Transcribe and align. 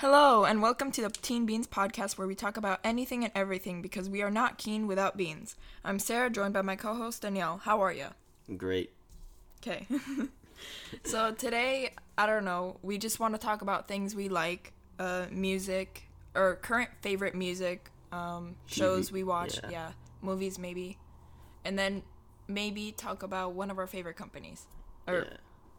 Hello, 0.00 0.44
and 0.46 0.62
welcome 0.62 0.90
to 0.92 1.02
the 1.02 1.10
Teen 1.10 1.44
Beans 1.44 1.66
podcast 1.66 2.16
where 2.16 2.26
we 2.26 2.34
talk 2.34 2.56
about 2.56 2.80
anything 2.82 3.22
and 3.22 3.30
everything 3.34 3.82
because 3.82 4.08
we 4.08 4.22
are 4.22 4.30
not 4.30 4.56
keen 4.56 4.86
without 4.86 5.14
beans. 5.14 5.56
I'm 5.84 5.98
Sarah, 5.98 6.30
joined 6.30 6.54
by 6.54 6.62
my 6.62 6.74
co 6.74 6.94
host 6.94 7.20
Danielle. 7.20 7.58
How 7.58 7.82
are 7.82 7.92
you? 7.92 8.06
Great. 8.56 8.94
Okay. 9.60 9.86
so 11.04 11.32
today, 11.32 11.92
I 12.16 12.24
don't 12.24 12.46
know, 12.46 12.78
we 12.80 12.96
just 12.96 13.20
want 13.20 13.34
to 13.34 13.38
talk 13.38 13.60
about 13.60 13.88
things 13.88 14.14
we 14.14 14.30
like, 14.30 14.72
uh, 14.98 15.26
music, 15.30 16.04
or 16.34 16.56
current 16.62 16.88
favorite 17.02 17.34
music, 17.34 17.90
um, 18.10 18.56
shows 18.64 19.12
we 19.12 19.22
watch, 19.22 19.60
yeah. 19.64 19.70
yeah. 19.70 19.92
movies 20.22 20.58
maybe, 20.58 20.96
and 21.66 21.78
then 21.78 22.02
maybe 22.48 22.90
talk 22.90 23.22
about 23.22 23.52
one 23.52 23.70
of 23.70 23.78
our 23.78 23.86
favorite 23.86 24.16
companies. 24.16 24.64
Or 25.06 25.26
yeah. 25.30 25.36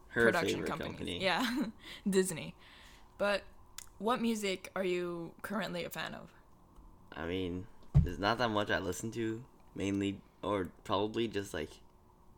Her 0.09 0.25
production 0.25 0.61
companies. 0.61 0.91
company. 0.91 1.23
Yeah, 1.23 1.63
Disney. 2.07 2.53
But 3.17 3.41
what 4.01 4.21
music 4.21 4.69
are 4.75 4.83
you 4.83 5.31
currently 5.41 5.83
a 5.85 5.89
fan 5.89 6.13
of? 6.13 6.29
I 7.15 7.25
mean, 7.25 7.65
there's 8.03 8.19
not 8.19 8.37
that 8.39 8.49
much 8.49 8.69
I 8.71 8.79
listen 8.79 9.11
to, 9.11 9.43
mainly, 9.75 10.19
or 10.41 10.69
probably 10.83 11.27
just 11.27 11.53
like 11.53 11.69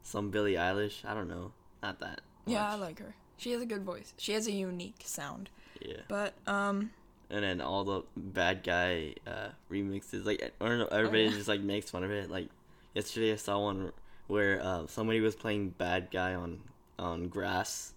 some 0.02 0.30
Billie 0.30 0.53
Eilish. 0.55 1.05
I 1.05 1.13
don't 1.13 1.27
know. 1.27 1.52
Not 1.81 1.99
that. 1.99 2.22
Yeah, 2.45 2.72
I 2.72 2.76
like 2.76 2.99
her. 2.99 3.16
She 3.38 3.52
has 3.52 3.62
a 3.62 3.66
good 3.66 3.84
voice. 3.84 4.13
She 4.17 4.34
has 4.34 4.48
a 4.48 4.52
unique 4.52 5.02
sound. 5.03 5.49
Yeah. 5.81 6.02
But 6.08 6.34
um, 6.48 6.91
And 7.30 7.44
then 7.44 7.62
all 7.62 7.84
the 7.84 8.03
bad 8.16 8.64
guy 8.64 9.16
uh, 9.27 9.50
remixes, 9.72 10.25
like, 10.25 10.53
I 10.61 10.66
don't 10.67 10.80
know, 10.80 10.86
everybody 10.88 11.25
Oh, 11.25 11.30
yeah. 11.30 11.36
just 11.36 11.48
like 11.48 11.61
makes 11.61 11.89
fun 11.89 12.03
of 12.03 12.11
it. 12.11 12.30
Like, 12.30 12.50
yesterday 12.94 13.34
I 13.34 13.38
saw 13.38 13.59
one 13.59 13.91
where 14.27 14.61
uh, 14.64 14.88
somebody 14.88 15.20
was 15.20 15.36
playing 15.36 15.70
bad 15.72 16.09
guy 16.11 16.34
on 16.36 16.61
on 17.00 17.27
grass. 17.27 17.94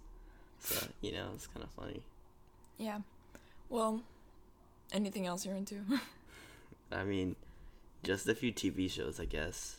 So 0.58 0.86
you 1.00 1.12
know, 1.12 1.28
it's 1.34 1.46
kind 1.46 1.62
of 1.62 1.70
funny. 1.70 2.02
yeah. 2.78 3.00
Well, 3.68 4.02
anything 4.92 5.26
else 5.26 5.44
you're 5.44 5.54
into? 5.56 5.80
I 6.92 7.04
mean, 7.04 7.36
just 8.02 8.28
a 8.28 8.34
few 8.34 8.52
TV 8.52 8.90
shows, 8.90 9.18
I 9.20 9.24
guess. 9.24 9.76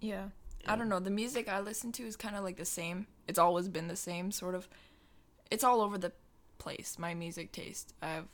yeah. 0.00 0.28
I 0.68 0.74
don't 0.74 0.88
know. 0.88 0.98
The 0.98 1.10
music 1.10 1.48
I 1.48 1.60
listen 1.60 1.92
to 1.92 2.02
is 2.02 2.16
kind 2.16 2.34
of 2.34 2.42
like 2.42 2.56
the 2.56 2.64
same. 2.64 3.06
It's 3.28 3.38
always 3.38 3.68
been 3.68 3.86
the 3.86 3.94
same, 3.94 4.32
sort 4.32 4.56
of. 4.56 4.68
It's 5.48 5.62
all 5.62 5.80
over 5.80 5.96
the 5.96 6.10
place. 6.58 6.96
My 6.98 7.14
music 7.14 7.52
taste. 7.52 7.94
I 8.02 8.06
have, 8.08 8.24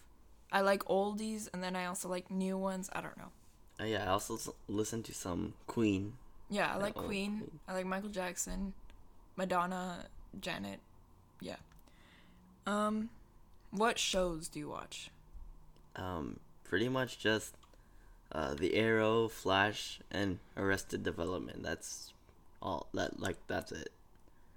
I 0.51 0.63
like 0.63 0.83
oldies, 0.87 1.51
and 1.53 1.63
then 1.63 1.77
I 1.77 1.85
also 1.85 2.09
like 2.09 2.31
new 2.31 2.57
ones. 2.57 2.89
I 2.95 3.03
don't 3.03 3.19
know. 3.19 3.33
Uh, 3.79 3.85
yeah, 3.85 4.05
I 4.05 4.07
also 4.07 4.39
listen 4.67 5.03
to 5.03 5.13
some 5.13 5.53
Queen. 5.67 6.15
Yeah, 6.49 6.73
I 6.73 6.79
like 6.79 6.95
Queen. 6.95 7.39
Queen. 7.41 7.61
I 7.69 7.75
like 7.75 7.85
Michael 7.85 8.09
Jackson, 8.09 8.73
Madonna, 9.37 10.07
Janet. 10.41 10.81
Yeah. 11.43 11.57
Um, 12.67 13.11
what 13.73 13.99
shows 13.99 14.49
do 14.49 14.61
you 14.61 14.69
watch? 14.69 15.11
Um, 15.97 16.39
pretty 16.65 16.89
much 16.89 17.19
just 17.19 17.55
uh, 18.31 18.55
the 18.55 18.75
Arrow, 18.75 19.29
Flash, 19.29 20.01
and 20.11 20.39
Arrested 20.57 21.03
Development. 21.03 21.63
That's 21.63 22.13
all. 22.63 22.87
That 22.95 23.21
like 23.21 23.37
that's 23.49 23.73
it. 23.73 23.91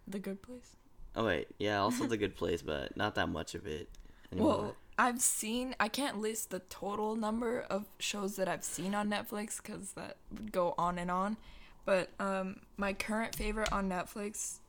The 0.07 0.19
Good 0.19 0.41
Place. 0.41 0.75
Oh 1.15 1.25
wait, 1.25 1.47
yeah, 1.57 1.79
also 1.79 2.05
The 2.07 2.17
Good 2.17 2.35
Place, 2.35 2.61
but 2.61 2.95
not 2.95 3.15
that 3.15 3.27
much 3.27 3.55
of 3.55 3.65
it. 3.65 3.89
Anymore. 4.31 4.57
Well, 4.57 4.75
I've 4.97 5.21
seen. 5.21 5.75
I 5.79 5.87
can't 5.87 6.19
list 6.19 6.51
the 6.51 6.59
total 6.59 7.15
number 7.15 7.61
of 7.61 7.85
shows 7.99 8.35
that 8.35 8.47
I've 8.47 8.63
seen 8.63 8.93
on 8.93 9.09
Netflix 9.09 9.61
because 9.61 9.91
that 9.93 10.17
would 10.31 10.51
go 10.51 10.75
on 10.77 10.97
and 10.97 11.09
on. 11.09 11.37
But 11.85 12.09
um, 12.19 12.61
my 12.77 12.93
current 12.93 13.35
favorite 13.35 13.71
on 13.71 13.89
Netflix, 13.89 14.59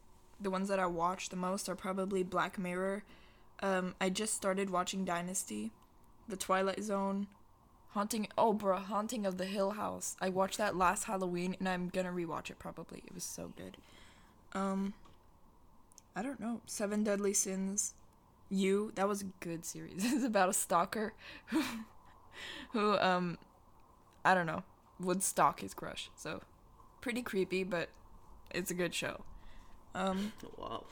the 0.40 0.50
ones 0.50 0.68
that 0.68 0.78
I 0.78 0.86
watch 0.86 1.30
the 1.30 1.36
most 1.36 1.68
are 1.68 1.74
probably 1.74 2.22
Black 2.22 2.58
Mirror. 2.58 3.04
Um, 3.60 3.94
I 4.00 4.10
just 4.10 4.34
started 4.34 4.70
watching 4.70 5.04
Dynasty, 5.04 5.72
The 6.28 6.36
Twilight 6.36 6.82
Zone, 6.82 7.26
Haunting. 7.90 8.28
Oh, 8.36 8.52
bruh, 8.52 8.84
Haunting 8.84 9.24
of 9.24 9.38
the 9.38 9.46
Hill 9.46 9.72
House. 9.72 10.16
I 10.20 10.28
watched 10.28 10.58
that 10.58 10.76
last 10.76 11.04
Halloween, 11.04 11.56
and 11.58 11.68
I'm 11.68 11.88
gonna 11.88 12.12
rewatch 12.12 12.50
it 12.50 12.58
probably. 12.58 13.02
It 13.06 13.14
was 13.14 13.24
so 13.24 13.52
good. 13.56 13.78
Um, 14.52 14.94
I 16.14 16.22
don't 16.22 16.40
know. 16.40 16.60
Seven 16.66 17.04
Deadly 17.04 17.32
Sins. 17.32 17.94
You. 18.50 18.92
That 18.94 19.08
was 19.08 19.22
a 19.22 19.26
good 19.40 19.64
series. 19.64 20.04
it's 20.12 20.24
about 20.24 20.50
a 20.50 20.52
stalker 20.52 21.14
who, 21.46 21.62
who 22.72 22.98
um, 22.98 23.38
I 24.24 24.34
don't 24.34 24.46
know, 24.46 24.62
would 25.00 25.22
stalk 25.22 25.60
his 25.60 25.72
crush. 25.72 26.10
So, 26.16 26.42
pretty 27.00 27.22
creepy, 27.22 27.64
but 27.64 27.88
it's 28.50 28.70
a 28.70 28.74
good 28.74 28.94
show. 28.94 29.24
Um, 29.94 30.32
wow. 30.58 30.84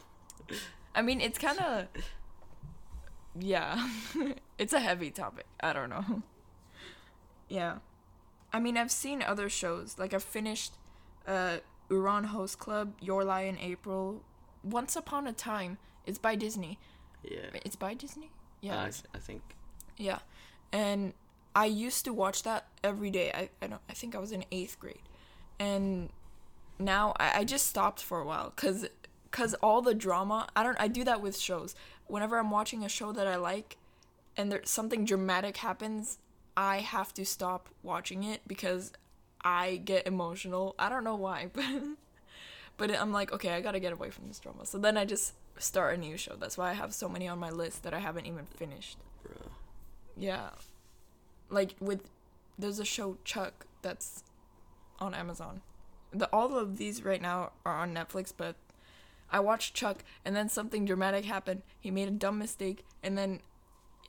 I 0.94 1.02
mean, 1.02 1.20
it's 1.20 1.38
kind 1.38 1.58
of. 1.58 1.88
Yeah. 3.38 3.88
it's 4.58 4.72
a 4.72 4.80
heavy 4.80 5.10
topic. 5.10 5.46
I 5.60 5.72
don't 5.72 5.90
know. 5.90 6.22
yeah. 7.48 7.78
I 8.52 8.60
mean, 8.60 8.76
I've 8.76 8.90
seen 8.90 9.22
other 9.22 9.48
shows. 9.48 9.96
Like, 9.98 10.14
I've 10.14 10.22
finished 10.22 10.74
uh, 11.26 11.58
Ouran 11.90 12.26
Host 12.26 12.58
Club, 12.58 12.94
Your 13.00 13.24
Lie 13.24 13.42
in 13.42 13.58
April, 13.58 14.22
Once 14.62 14.94
Upon 14.96 15.26
a 15.26 15.32
Time. 15.32 15.78
It's 16.06 16.18
by 16.18 16.36
Disney. 16.36 16.78
Yeah. 17.22 17.38
It's 17.64 17.76
by 17.76 17.94
Disney? 17.94 18.30
Yeah. 18.60 18.76
I, 18.76 18.86
it's- 18.88 19.02
I 19.14 19.18
think. 19.18 19.42
yeah. 19.96 20.18
And 20.72 21.14
I 21.56 21.66
used 21.66 22.04
to 22.04 22.12
watch 22.12 22.42
that 22.42 22.66
every 22.82 23.10
day. 23.10 23.30
I, 23.32 23.48
I 23.62 23.68
don't 23.68 23.80
I 23.88 23.92
think 23.92 24.16
I 24.16 24.18
was 24.18 24.32
in 24.32 24.44
8th 24.50 24.78
grade. 24.80 24.98
And 25.60 26.08
now 26.80 27.14
I, 27.20 27.40
I 27.40 27.44
just 27.44 27.68
stopped 27.68 28.02
for 28.02 28.20
a 28.20 28.24
while 28.24 28.52
cuz 28.56 28.84
cuz 29.30 29.54
all 29.62 29.80
the 29.82 29.94
drama, 29.94 30.48
I 30.56 30.64
don't 30.64 30.76
I 30.80 30.88
do 30.88 31.04
that 31.04 31.20
with 31.22 31.38
shows. 31.38 31.76
Whenever 32.06 32.38
I'm 32.38 32.50
watching 32.50 32.84
a 32.84 32.88
show 32.88 33.12
that 33.12 33.26
I 33.26 33.36
like 33.36 33.76
and 34.36 34.50
there 34.50 34.60
something 34.64 35.04
dramatic 35.04 35.58
happens, 35.58 36.18
I 36.56 36.78
have 36.78 37.12
to 37.14 37.24
stop 37.24 37.68
watching 37.82 38.22
it 38.22 38.42
because 38.46 38.92
I 39.42 39.76
get 39.84 40.06
emotional. 40.06 40.74
I 40.78 40.88
don't 40.88 41.04
know 41.04 41.16
why, 41.16 41.50
but 41.52 41.64
but 42.76 42.90
I'm 42.90 43.12
like, 43.12 43.32
okay, 43.32 43.50
I 43.50 43.60
got 43.60 43.72
to 43.72 43.80
get 43.80 43.92
away 43.92 44.10
from 44.10 44.28
this 44.28 44.38
drama. 44.38 44.66
So 44.66 44.78
then 44.78 44.96
I 44.96 45.04
just 45.04 45.34
start 45.58 45.94
a 45.94 46.00
new 46.00 46.16
show. 46.16 46.34
That's 46.36 46.58
why 46.58 46.70
I 46.70 46.72
have 46.72 46.92
so 46.92 47.08
many 47.08 47.28
on 47.28 47.38
my 47.38 47.50
list 47.50 47.82
that 47.84 47.94
I 47.94 48.00
haven't 48.00 48.26
even 48.26 48.46
finished. 48.46 48.98
Bro. 49.22 49.36
Yeah. 50.16 50.50
Like 51.50 51.74
with 51.80 52.10
there's 52.58 52.78
a 52.78 52.84
show 52.84 53.18
Chuck 53.24 53.66
that's 53.82 54.24
on 54.98 55.14
Amazon. 55.14 55.62
The 56.12 56.28
all 56.32 56.56
of 56.56 56.78
these 56.78 57.04
right 57.04 57.20
now 57.20 57.52
are 57.64 57.76
on 57.76 57.94
Netflix, 57.94 58.32
but 58.36 58.56
I 59.34 59.40
watched 59.40 59.74
Chuck 59.74 60.04
and 60.24 60.36
then 60.36 60.48
something 60.48 60.84
dramatic 60.84 61.24
happened. 61.24 61.62
He 61.80 61.90
made 61.90 62.06
a 62.06 62.12
dumb 62.12 62.38
mistake 62.38 62.84
and 63.02 63.18
then 63.18 63.40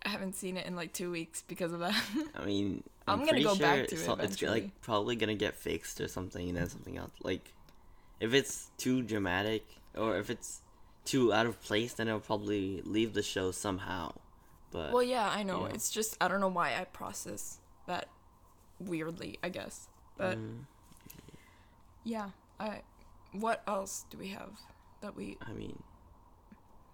I 0.05 0.09
haven't 0.09 0.35
seen 0.35 0.55
it 0.55 0.67
in 0.67 0.75
like 0.75 0.93
2 0.93 1.09
weeks 1.09 1.43
because 1.47 1.73
of 1.73 1.79
that. 1.79 1.99
I 2.35 2.45
mean, 2.45 2.83
I'm 3.07 3.19
gonna 3.21 3.29
pretty 3.31 3.43
go 3.43 3.55
back 3.55 3.77
sure 3.77 3.85
to 3.87 3.95
it 3.95 4.05
so- 4.05 4.15
It's 4.19 4.39
like 4.43 4.79
probably 4.81 5.15
gonna 5.15 5.33
get 5.33 5.55
fixed 5.55 5.99
or 5.99 6.07
something, 6.07 6.47
and 6.47 6.55
then 6.55 6.69
something 6.69 6.95
else. 6.95 7.09
Like, 7.23 7.55
if 8.19 8.35
it's 8.35 8.69
too 8.77 9.01
dramatic 9.01 9.65
or 9.97 10.15
if 10.19 10.29
it's 10.29 10.61
too 11.05 11.33
out 11.33 11.47
of 11.47 11.59
place, 11.59 11.93
then 11.93 12.07
it'll 12.07 12.19
probably 12.19 12.83
leave 12.83 13.15
the 13.15 13.23
show 13.23 13.49
somehow. 13.49 14.13
But 14.69 14.93
well, 14.93 15.01
yeah, 15.01 15.27
I 15.27 15.41
know. 15.41 15.65
It's 15.65 15.89
just 15.89 16.17
I 16.21 16.27
don't 16.27 16.39
know 16.39 16.49
why 16.49 16.75
I 16.79 16.83
process 16.83 17.59
that 17.87 18.09
weirdly, 18.79 19.39
I 19.41 19.49
guess. 19.49 19.87
But 20.17 20.37
mm, 20.37 20.65
yeah, 22.03 22.29
I 22.59 22.83
what 23.31 23.63
else 23.67 24.05
do 24.11 24.19
we 24.19 24.27
have 24.27 24.51
that 25.05 25.15
we 25.15 25.37
I 25.47 25.53
mean, 25.53 25.81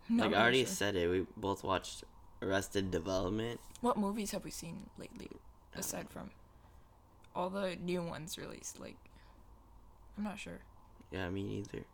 like 0.09 0.33
I 0.33 0.41
already 0.41 0.65
sure. 0.65 0.75
said 0.75 0.95
it. 0.95 1.07
We 1.07 1.25
both 1.37 1.63
watched 1.63 2.03
Arrested 2.41 2.91
Development. 2.91 3.59
What 3.79 3.97
movies 3.97 4.31
have 4.31 4.43
we 4.43 4.51
seen 4.51 4.89
lately, 4.97 5.29
aside 5.75 6.09
from 6.09 6.31
all 7.33 7.49
the 7.49 7.77
new 7.81 8.03
ones 8.03 8.37
released? 8.37 8.79
Like, 8.79 8.97
I'm 10.17 10.25
not 10.25 10.39
sure. 10.39 10.59
Yeah, 11.09 11.29
me 11.29 11.43
neither. 11.43 11.85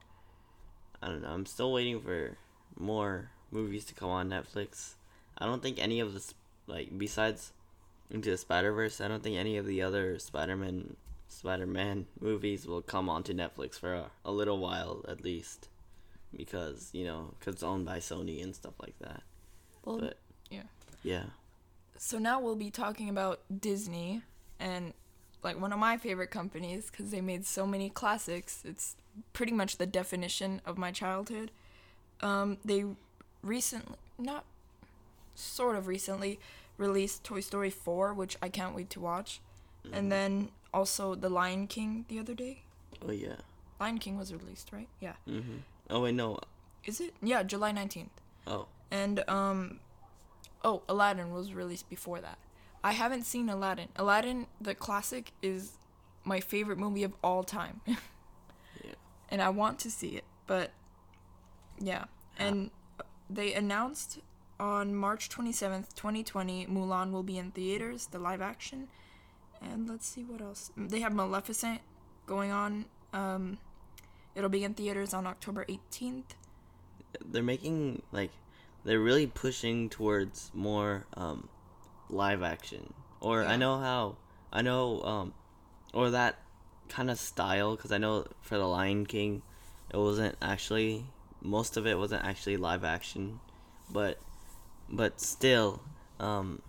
I 1.02 1.08
don't 1.08 1.22
know. 1.22 1.30
I'm 1.30 1.46
still 1.46 1.72
waiting 1.72 2.02
for 2.02 2.38
more 2.78 3.30
movies 3.52 3.86
to 3.86 3.94
come 3.94 4.10
on 4.10 4.30
Netflix. 4.30 4.96
I 5.38 5.46
don't 5.46 5.62
think 5.62 5.78
any 5.80 6.00
of 6.00 6.14
this, 6.14 6.34
like, 6.66 6.98
besides 6.98 7.54
Into 8.10 8.32
the 8.32 8.38
Spider 8.38 8.74
Verse, 8.74 9.00
I 9.00 9.08
don't 9.08 9.22
think 9.22 9.38
any 9.38 9.58
of 9.58 9.68
the 9.68 9.84
other 9.84 10.18
Spider 10.18 10.58
Man, 10.58 10.96
Spider 11.28 11.68
Man 11.68 12.08
movies 12.20 12.66
will 12.66 12.82
come 12.82 13.08
onto 13.08 13.34
Netflix 13.34 13.76
for 13.80 13.94
a, 13.94 14.12
a 14.26 14.32
little 14.32 14.58
while 14.58 15.06
at 15.08 15.24
least, 15.24 15.70
because 16.36 16.90
you 16.94 17.06
know, 17.06 17.34
cause 17.40 17.56
it's 17.56 17.64
owned 17.64 17.86
by 17.86 18.00
Sony 18.00 18.44
and 18.44 18.56
stuff 18.56 18.74
like 18.82 18.98
that. 19.00 19.24
Well, 19.86 20.00
But 20.00 20.18
yeah. 20.50 20.64
yeah, 21.04 21.24
So 21.98 22.18
now 22.20 22.40
we'll 22.42 22.56
be 22.56 22.70
talking 22.72 23.10
about 23.10 23.40
Disney 23.62 24.22
and 24.60 24.94
like 25.44 25.60
one 25.60 25.72
of 25.72 25.80
my 25.80 25.98
favorite 25.98 26.32
companies 26.32 26.90
because 26.92 27.12
they 27.12 27.22
made 27.22 27.46
so 27.46 27.66
many 27.66 27.90
classics. 27.90 28.64
It's 28.66 28.96
pretty 29.34 29.54
much 29.54 29.78
the 29.78 29.86
definition 29.86 30.62
of 30.66 30.78
my 30.78 30.92
childhood. 30.92 31.52
Um, 32.22 32.58
they 32.66 32.84
recently, 33.42 33.96
not 34.18 34.44
sort 35.36 35.76
of 35.76 35.88
recently, 35.88 36.40
released 36.78 37.24
Toy 37.24 37.40
Story 37.40 37.70
4, 37.70 38.14
which 38.14 38.36
I 38.42 38.50
can't 38.50 38.76
wait 38.76 38.90
to 38.92 39.00
watch. 39.00 39.40
And 39.94 40.12
then 40.12 40.50
also 40.74 41.16
The 41.16 41.30
Lion 41.30 41.68
King 41.68 42.04
the 42.10 42.20
other 42.20 42.34
day. 42.34 42.64
oh 43.08 43.12
yeah. 43.12 43.38
Lion 43.80 44.00
King 44.00 44.18
was 44.18 44.34
released, 44.34 44.72
right? 44.74 44.90
Yeah. 45.00 45.14
Mhm. 45.28 45.60
Oh 45.90 46.02
wait, 46.02 46.16
no. 46.16 46.40
Is 46.86 47.00
it? 47.00 47.14
Yeah, 47.22 47.44
July 47.44 47.72
19th. 47.72 48.10
Oh, 48.46 48.68
And 48.92 49.28
um 49.30 49.80
Oh, 50.64 50.82
Aladdin 50.90 51.32
was 51.32 51.54
released 51.54 51.90
before 51.90 52.20
that. 52.22 52.38
I 52.84 52.92
haven't 52.94 53.24
seen 53.24 53.50
Aladdin. 53.50 53.90
Aladdin, 53.96 54.48
the 54.60 54.76
classic, 54.76 55.32
is 55.42 55.74
my 56.24 56.40
favorite 56.40 56.78
movie 56.78 57.04
of 57.04 57.14
all 57.24 57.44
time. 57.44 57.82
Yeah. 58.84 58.92
And 59.30 59.42
I 59.42 59.50
want 59.50 59.80
to 59.80 59.92
see 59.92 60.10
it, 60.10 60.24
but 60.46 60.72
yeah. 61.80 62.06
And 62.38 62.70
they 63.30 63.54
announced 63.54 64.20
on 64.60 64.94
March 64.96 65.30
27th, 65.30 65.94
2020, 65.96 66.68
Mulan 66.68 67.12
will 67.12 67.24
be 67.24 67.38
in 67.38 67.52
theaters, 67.52 68.08
the 68.08 68.20
live 68.20 68.42
action. 68.42 68.88
And 69.62 69.90
let's 69.90 70.08
see 70.08 70.24
what 70.24 70.42
else. 70.42 70.72
They 70.78 71.00
have 71.00 71.14
Maleficent 71.14 71.82
going 72.28 72.52
on. 72.52 72.86
Um, 73.14 73.58
it'll 74.38 74.50
be 74.50 74.64
in 74.64 74.76
theaters 74.76 75.14
on 75.16 75.26
October 75.26 75.66
18th. 75.66 76.36
They're 77.26 77.42
making 77.42 78.04
like 78.12 78.30
they're 78.86 79.00
really 79.00 79.26
pushing 79.26 79.90
towards 79.90 80.52
more 80.54 81.08
um 81.16 81.50
live 82.10 82.44
action. 82.44 82.94
Or 83.20 83.44
I 83.44 83.58
know 83.58 83.80
how 83.80 84.18
I 84.54 84.62
know 84.62 85.02
um 85.02 85.34
or 85.92 86.12
that 86.12 86.38
kind 86.88 87.10
of 87.10 87.18
style 87.18 87.76
cuz 87.76 87.92
I 87.92 87.98
know 87.98 88.28
for 88.42 88.58
the 88.58 88.68
Lion 88.68 89.06
King 89.08 89.42
it 89.90 89.98
wasn't 89.98 90.38
actually 90.42 91.06
most 91.42 91.76
of 91.76 91.88
it 91.88 91.98
wasn't 91.98 92.24
actually 92.24 92.58
live 92.58 92.84
action, 92.84 93.40
but 93.90 94.20
but 94.88 95.20
still 95.20 95.82
um 96.20 96.62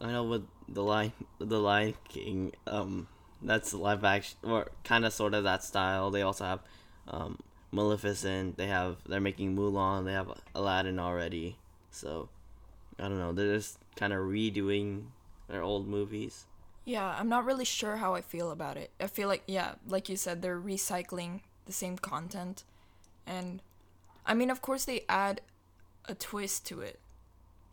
I 0.00 0.12
know 0.12 0.22
with 0.24 0.46
the 0.68 0.84
Lion 0.84 1.12
the 1.38 1.58
Lion 1.58 1.94
King 2.08 2.52
um 2.68 3.08
that's 3.46 3.72
live 3.72 4.04
action 4.04 4.38
or 4.42 4.68
kind 4.84 5.04
of 5.04 5.12
sort 5.12 5.34
of 5.34 5.44
that 5.44 5.64
style. 5.64 6.10
They 6.10 6.22
also 6.22 6.44
have 6.44 6.60
um 7.08 7.38
Maleficent. 7.72 8.56
They 8.56 8.66
have 8.66 8.98
they're 9.08 9.20
making 9.20 9.56
Mulan. 9.56 10.04
They 10.04 10.12
have 10.12 10.30
Aladdin 10.54 10.98
already. 10.98 11.56
So 11.90 12.28
I 12.98 13.04
don't 13.08 13.18
know. 13.18 13.32
They're 13.32 13.54
just 13.54 13.78
kind 13.96 14.12
of 14.12 14.20
redoing 14.20 15.06
their 15.48 15.62
old 15.62 15.88
movies. 15.88 16.46
Yeah, 16.84 17.16
I'm 17.18 17.28
not 17.28 17.44
really 17.44 17.64
sure 17.64 17.96
how 17.96 18.14
I 18.14 18.20
feel 18.20 18.52
about 18.52 18.76
it. 18.76 18.92
I 19.00 19.08
feel 19.08 19.26
like, 19.26 19.42
yeah, 19.48 19.74
like 19.88 20.08
you 20.08 20.16
said, 20.16 20.40
they're 20.40 20.60
recycling 20.60 21.40
the 21.66 21.72
same 21.72 21.98
content. 21.98 22.62
And, 23.26 23.60
I 24.24 24.34
mean, 24.34 24.50
of 24.50 24.62
course, 24.62 24.84
they 24.84 25.04
add 25.08 25.40
a 26.04 26.14
twist 26.14 26.64
to 26.66 26.80
it. 26.80 27.00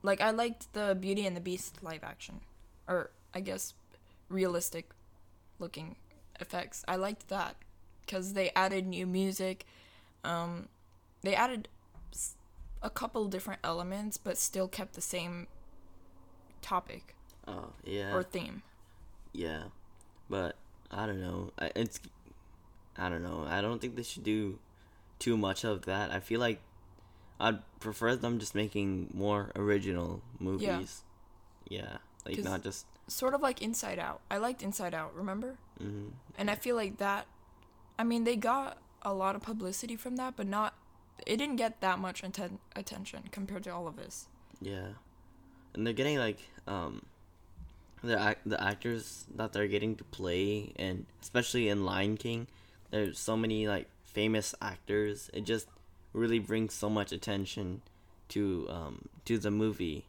Like, 0.02 0.20
I 0.20 0.32
liked 0.32 0.74
the 0.74 0.98
Beauty 1.00 1.28
and 1.28 1.38
the 1.38 1.42
Beast 1.42 1.84
live 1.84 2.04
action. 2.04 2.42
Or, 2.88 3.12
I 3.36 3.40
guess, 3.40 3.76
realistic 4.30 4.90
looking 5.60 5.96
effects. 6.40 6.84
I 6.88 6.96
liked 6.96 7.30
that. 7.30 7.56
Because 8.06 8.34
they 8.34 8.52
added 8.56 8.86
new 8.86 9.08
music. 9.08 9.66
Um, 10.26 10.68
they 11.22 11.36
added 11.36 11.70
a 12.82 12.90
couple 12.90 13.26
different 13.28 13.62
elements, 13.64 14.18
but 14.18 14.38
still 14.38 14.68
kept 14.68 14.94
the 14.94 15.02
same 15.02 15.48
topic 16.62 17.16
Oh 17.48 17.70
yeah, 17.84 18.14
or 18.14 18.24
theme. 18.24 18.62
yeah, 19.34 19.64
but 20.30 20.56
I 20.92 21.06
don't 21.06 21.20
know. 21.22 21.52
I- 21.60 21.72
It's 21.76 22.00
I 22.98 23.10
don't 23.10 23.24
know. 23.24 23.46
I 23.50 23.62
don't 23.62 23.80
think 23.82 23.96
they 23.96 24.04
should 24.04 24.24
do 24.24 24.60
too 25.20 25.36
much 25.38 25.64
of 25.64 25.84
that. 25.86 26.12
I 26.12 26.20
feel 26.20 26.40
like 26.40 26.60
I'd 27.40 27.60
prefer 27.80 28.16
them 28.16 28.38
just 28.40 28.54
making 28.56 29.10
more 29.14 29.52
original 29.56 30.22
movies. 30.40 31.04
Yeah, 31.68 31.80
yeah. 31.80 31.98
Like 32.26 32.44
not 32.44 32.64
just. 32.64 32.86
Sort 33.08 33.34
of 33.34 33.42
like 33.42 33.62
Inside 33.62 34.00
Out. 34.00 34.22
I 34.32 34.38
liked 34.38 34.62
Inside 34.64 34.94
Out, 34.94 35.16
remember? 35.16 35.58
Mm, 35.82 36.12
And 36.38 36.50
I 36.50 36.56
feel 36.56 36.76
like 36.76 36.98
that 36.98 37.28
I 38.00 38.04
mean, 38.04 38.24
they 38.24 38.36
got 38.36 38.78
a 39.04 39.14
lot 39.14 39.36
of 39.36 39.42
publicity 39.44 39.96
from 39.96 40.16
that, 40.16 40.36
but 40.36 40.48
not 40.48 40.74
it 41.28 41.38
didn't 41.38 41.58
get 41.58 41.80
that 41.82 42.00
much 42.00 42.24
atten- 42.24 42.60
attention 42.76 43.24
compared 43.32 43.64
to 43.66 43.70
all 43.70 43.88
of 43.88 43.96
this. 43.98 44.28
yeah, 44.62 44.94
and 45.74 45.86
they're 45.86 45.94
getting 45.94 46.18
like 46.18 46.40
um, 46.68 47.04
the 48.04 48.18
ac- 48.30 48.40
the 48.46 48.62
actors 48.62 49.26
that 49.36 49.54
they're 49.54 49.68
getting 49.68 49.96
to 49.98 50.04
play, 50.06 50.74
and 50.78 51.06
especially 51.22 51.70
in 51.70 51.86
Lion 51.86 52.18
King, 52.18 52.48
there's 52.90 53.20
so 53.20 53.38
many 53.38 53.68
like 53.68 53.88
famous 54.04 54.56
actors. 54.62 55.30
It 55.34 55.42
just 55.46 55.68
really 56.14 56.40
brings 56.40 56.74
so 56.74 56.90
much 56.90 57.12
attention 57.12 57.82
to 58.30 58.68
um 58.70 59.06
to 59.26 59.38
the 59.38 59.52
movie. 59.52 60.06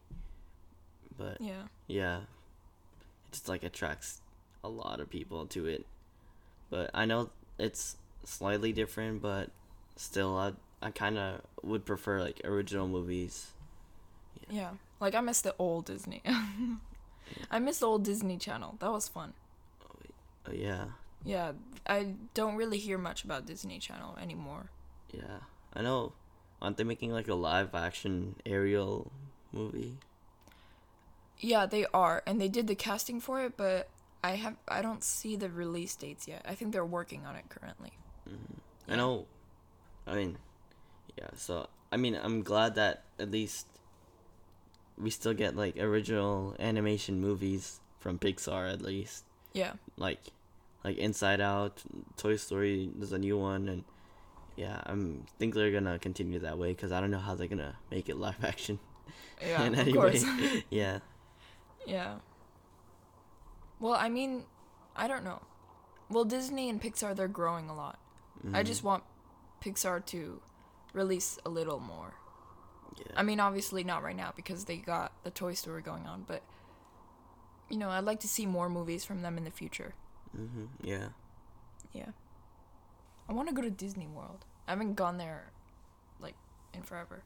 But 1.18 1.40
Yeah. 1.40 1.64
yeah, 1.86 2.20
just 3.34 3.48
like 3.48 3.64
attracts 3.64 4.20
a 4.62 4.68
lot 4.68 5.00
of 5.00 5.10
people 5.10 5.44
to 5.46 5.66
it. 5.66 5.84
But 6.70 6.90
I 6.94 7.04
know 7.04 7.30
it's 7.58 7.96
slightly 8.24 8.72
different, 8.72 9.20
but 9.20 9.50
still, 9.96 10.36
I 10.38 10.52
I 10.80 10.90
kind 10.90 11.18
of 11.18 11.40
would 11.62 11.84
prefer 11.84 12.20
like 12.20 12.40
original 12.44 12.86
movies. 12.86 13.48
Yeah. 14.48 14.70
Like 15.00 15.14
I 15.14 15.20
miss 15.20 15.40
the 15.40 15.54
old 15.58 15.86
Disney. 15.86 16.22
I 17.50 17.58
miss 17.58 17.78
the 17.80 17.86
old 17.86 18.04
Disney 18.04 18.36
Channel. 18.38 18.76
That 18.78 18.92
was 18.92 19.08
fun. 19.08 19.32
Oh, 20.46 20.52
yeah, 20.52 20.84
Yeah, 21.24 21.52
I 21.86 22.12
don't 22.34 22.56
really 22.56 22.76
hear 22.76 22.98
much 22.98 23.24
about 23.24 23.46
Disney 23.46 23.78
Channel 23.78 24.16
anymore. 24.20 24.68
yeah. 25.10 25.38
I 25.74 25.82
know. 25.82 26.12
Aren't 26.62 26.76
they 26.76 26.84
making 26.84 27.10
like 27.12 27.28
a 27.28 27.34
live 27.34 27.74
action 27.74 28.36
Ariel 28.46 29.10
movie? 29.52 29.96
Yeah, 31.38 31.66
they 31.66 31.86
are, 31.92 32.22
and 32.26 32.40
they 32.40 32.48
did 32.48 32.66
the 32.66 32.74
casting 32.74 33.20
for 33.20 33.42
it, 33.44 33.56
but 33.56 33.88
I 34.22 34.36
have 34.36 34.56
I 34.68 34.82
don't 34.82 35.04
see 35.04 35.36
the 35.36 35.50
release 35.50 35.94
dates 35.96 36.26
yet. 36.26 36.42
I 36.48 36.54
think 36.54 36.72
they're 36.72 36.84
working 36.84 37.26
on 37.26 37.36
it 37.36 37.44
currently. 37.48 37.92
Mm-hmm. 38.28 38.92
I 38.92 38.96
know. 38.96 39.26
I 40.06 40.14
mean, 40.14 40.38
yeah. 41.18 41.28
So 41.36 41.68
I 41.92 41.96
mean, 41.96 42.18
I'm 42.20 42.42
glad 42.42 42.74
that 42.76 43.04
at 43.18 43.30
least 43.30 43.66
we 44.96 45.10
still 45.10 45.34
get 45.34 45.56
like 45.56 45.76
original 45.78 46.56
animation 46.58 47.20
movies 47.20 47.80
from 47.98 48.18
Pixar 48.18 48.72
at 48.72 48.82
least. 48.82 49.24
Yeah. 49.52 49.74
Like, 49.96 50.20
like 50.84 50.96
Inside 50.96 51.40
Out, 51.40 51.82
Toy 52.16 52.36
Story. 52.36 52.90
There's 52.94 53.12
a 53.12 53.18
new 53.18 53.38
one, 53.38 53.68
and 53.68 53.84
yeah, 54.56 54.80
I'm 54.86 55.24
think 55.38 55.54
they're 55.54 55.70
gonna 55.70 55.98
continue 55.98 56.38
that 56.40 56.58
way 56.58 56.70
because 56.70 56.92
I 56.92 57.00
don't 57.00 57.10
know 57.10 57.18
how 57.18 57.34
they're 57.34 57.48
gonna 57.48 57.76
make 57.90 58.08
it 58.08 58.16
live 58.16 58.42
action. 58.44 58.78
Yeah, 59.40 59.64
of 59.66 59.92
course. 59.92 60.24
yeah. 60.70 60.98
Yeah. 61.86 62.18
Well, 63.80 63.94
I 63.94 64.08
mean, 64.08 64.44
I 64.96 65.06
don't 65.08 65.24
know. 65.24 65.42
Well, 66.08 66.24
Disney 66.24 66.68
and 66.70 66.80
Pixar, 66.80 67.14
they're 67.16 67.28
growing 67.28 67.68
a 67.68 67.74
lot. 67.74 67.98
I 68.52 68.62
Mhm. 68.62 68.66
just 68.66 68.84
want 68.84 69.04
Pixar 69.60 70.04
to 70.06 70.42
release 70.92 71.38
a 71.44 71.48
little 71.48 71.80
more. 71.80 72.14
Yeah. 72.96 73.12
I 73.16 73.22
mean, 73.22 73.40
obviously 73.40 73.82
not 73.84 74.02
right 74.02 74.14
now 74.16 74.32
because 74.36 74.66
they 74.66 74.76
got 74.76 75.12
the 75.24 75.30
Toy 75.30 75.54
Story 75.54 75.82
going 75.82 76.06
on, 76.06 76.22
but 76.24 76.42
you 77.70 77.78
know, 77.78 77.88
I'd 77.90 78.04
like 78.04 78.20
to 78.20 78.28
see 78.28 78.44
more 78.46 78.68
movies 78.68 79.04
from 79.04 79.22
them 79.22 79.38
in 79.38 79.44
the 79.44 79.50
future. 79.50 79.94
hmm 80.32 80.66
Yeah. 80.82 81.08
Yeah. 81.92 82.10
I 83.28 83.32
want 83.32 83.48
to 83.48 83.54
go 83.54 83.62
to 83.62 83.70
Disney 83.70 84.06
World. 84.06 84.44
I 84.68 84.72
haven't 84.72 84.94
gone 84.94 85.16
there 85.16 85.50
like 86.20 86.36
in 86.74 86.82
forever. 86.82 87.22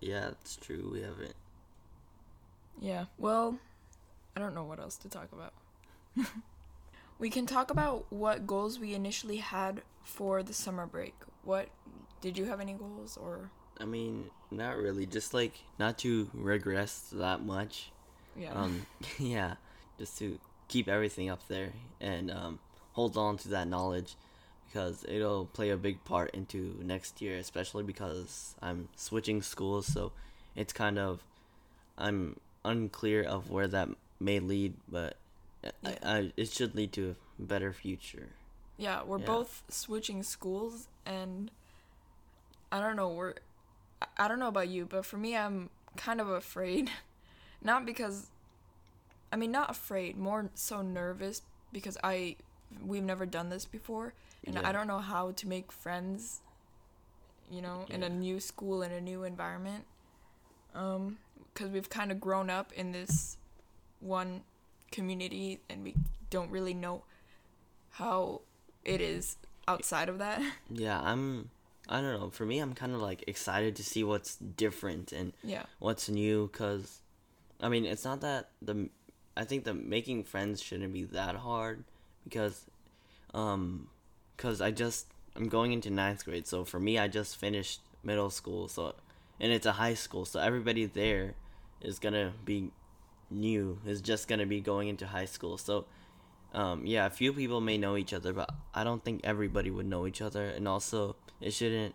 Yeah, 0.00 0.28
it's 0.28 0.56
true. 0.56 0.88
We 0.92 1.02
haven't. 1.02 1.36
Yeah. 2.78 3.06
Well, 3.18 3.58
I 4.38 4.40
don't 4.40 4.54
know 4.54 4.62
what 4.62 4.78
else 4.78 4.96
to 4.98 5.08
talk 5.08 5.30
about. 5.32 5.52
we 7.18 7.28
can 7.28 7.44
talk 7.44 7.72
about 7.72 8.06
what 8.08 8.46
goals 8.46 8.78
we 8.78 8.94
initially 8.94 9.38
had 9.38 9.82
for 10.04 10.44
the 10.44 10.54
summer 10.54 10.86
break. 10.86 11.14
What 11.42 11.70
did 12.20 12.38
you 12.38 12.44
have 12.44 12.60
any 12.60 12.74
goals 12.74 13.18
or 13.20 13.50
I 13.80 13.84
mean, 13.84 14.30
not 14.52 14.76
really. 14.76 15.06
Just 15.06 15.34
like 15.34 15.54
not 15.76 15.98
to 15.98 16.30
regress 16.32 17.10
that 17.14 17.44
much. 17.44 17.90
yeah. 18.38 18.52
Um, 18.52 18.86
yeah, 19.18 19.54
just 19.98 20.16
to 20.20 20.38
keep 20.68 20.86
everything 20.86 21.28
up 21.28 21.48
there 21.48 21.72
and 22.00 22.30
um, 22.30 22.60
hold 22.92 23.16
on 23.16 23.38
to 23.38 23.48
that 23.48 23.66
knowledge 23.66 24.14
because 24.66 25.04
it'll 25.08 25.46
play 25.46 25.70
a 25.70 25.76
big 25.76 26.04
part 26.04 26.30
into 26.32 26.76
next 26.80 27.20
year, 27.20 27.38
especially 27.38 27.82
because 27.82 28.54
I'm 28.62 28.88
switching 28.94 29.42
schools. 29.42 29.86
So 29.88 30.12
it's 30.54 30.72
kind 30.72 30.96
of 30.96 31.24
I'm 31.96 32.36
unclear 32.64 33.24
of 33.24 33.50
where 33.50 33.66
that 33.66 33.88
may 34.20 34.40
lead, 34.40 34.74
but 34.88 35.16
Yeah. 35.62 35.98
I, 36.02 36.32
it 36.36 36.48
should 36.50 36.74
lead 36.74 36.92
to 36.92 37.16
a 37.38 37.42
better 37.42 37.72
future. 37.72 38.28
yeah, 38.76 39.02
we're 39.02 39.18
yeah. 39.18 39.26
both 39.26 39.62
switching 39.68 40.22
schools 40.22 40.88
and 41.04 41.50
I 42.70 42.80
don't 42.80 42.96
know, 42.96 43.08
we're 43.08 43.34
I- 44.00 44.24
I 44.24 44.28
don't 44.28 44.38
know 44.38 44.48
about 44.48 44.68
you, 44.68 44.86
but 44.86 45.04
for 45.04 45.16
me 45.16 45.36
I'm 45.36 45.70
kind 45.96 46.20
of 46.20 46.28
afraid. 46.28 46.90
not 47.62 47.84
because 47.84 48.28
I 49.32 49.36
mean 49.36 49.50
not 49.50 49.70
afraid, 49.70 50.16
more 50.16 50.50
so 50.54 50.80
nervous 50.82 51.42
because 51.72 51.96
I 52.04 52.36
we've 52.84 53.02
never 53.02 53.26
done 53.26 53.48
this 53.48 53.64
before 53.64 54.12
and 54.44 54.54
Yeah. 54.54 54.68
I 54.68 54.72
don't 54.72 54.86
know 54.86 55.00
how 55.00 55.32
to 55.32 55.48
make 55.48 55.72
friends 55.72 56.40
you 57.50 57.62
know, 57.62 57.86
in 57.88 58.02
a 58.02 58.08
new 58.10 58.38
school 58.40 58.82
in 58.82 58.92
a 58.92 59.00
new 59.00 59.24
environment. 59.24 59.84
Um 60.74 61.18
cuz 61.54 61.68
we've 61.70 61.90
kind 61.90 62.12
of 62.12 62.20
grown 62.20 62.48
up 62.50 62.72
in 62.74 62.92
this 62.92 63.36
one 64.00 64.42
community 64.90 65.60
and 65.68 65.82
we 65.84 65.94
don't 66.30 66.50
really 66.50 66.74
know 66.74 67.04
how 67.90 68.40
it 68.84 69.00
is 69.00 69.36
outside 69.66 70.08
of 70.08 70.18
that. 70.18 70.40
Yeah, 70.70 71.00
I'm 71.00 71.50
I 71.88 72.00
don't 72.02 72.20
know. 72.20 72.28
For 72.30 72.44
me, 72.44 72.58
I'm 72.58 72.74
kind 72.74 72.92
of 72.94 73.00
like 73.00 73.24
excited 73.26 73.74
to 73.76 73.82
see 73.82 74.04
what's 74.04 74.36
different 74.36 75.10
and 75.12 75.32
Yeah. 75.42 75.64
what's 75.78 76.08
new. 76.10 76.48
Cause, 76.48 77.00
I 77.62 77.68
mean, 77.70 77.86
it's 77.86 78.04
not 78.04 78.20
that 78.20 78.50
the. 78.60 78.90
I 79.36 79.44
think 79.44 79.64
the 79.64 79.72
making 79.72 80.24
friends 80.24 80.60
shouldn't 80.60 80.92
be 80.92 81.04
that 81.04 81.36
hard, 81.36 81.84
because, 82.24 82.66
um, 83.32 83.88
cause 84.36 84.60
I 84.60 84.70
just 84.70 85.06
I'm 85.36 85.48
going 85.48 85.72
into 85.72 85.88
ninth 85.90 86.24
grade. 86.26 86.46
So 86.46 86.64
for 86.64 86.78
me, 86.80 86.98
I 86.98 87.08
just 87.08 87.36
finished 87.38 87.80
middle 88.02 88.28
school. 88.30 88.68
So, 88.68 88.94
and 89.40 89.50
it's 89.52 89.64
a 89.66 89.72
high 89.72 89.94
school. 89.94 90.24
So 90.26 90.40
everybody 90.40 90.84
there 90.86 91.34
is 91.80 91.98
gonna 91.98 92.32
be 92.44 92.70
new. 93.30 93.78
Is 93.86 94.00
just 94.00 94.28
gonna 94.28 94.46
be 94.46 94.60
going 94.60 94.88
into 94.88 95.06
high 95.06 95.26
school. 95.26 95.58
So. 95.58 95.86
Um, 96.54 96.86
yeah, 96.86 97.04
a 97.04 97.10
few 97.10 97.34
people 97.34 97.60
may 97.60 97.76
know 97.76 97.94
each 97.94 98.14
other, 98.14 98.32
but 98.32 98.48
I 98.72 98.82
don't 98.82 99.04
think 99.04 99.20
everybody 99.22 99.70
would 99.70 99.84
know 99.84 100.06
each 100.06 100.22
other. 100.22 100.46
And 100.46 100.66
also, 100.66 101.14
it 101.42 101.52
shouldn't 101.52 101.94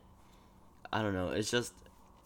I 0.93 1.01
don't 1.01 1.15
know. 1.15 1.29
It's 1.29 1.49
just 1.49 1.73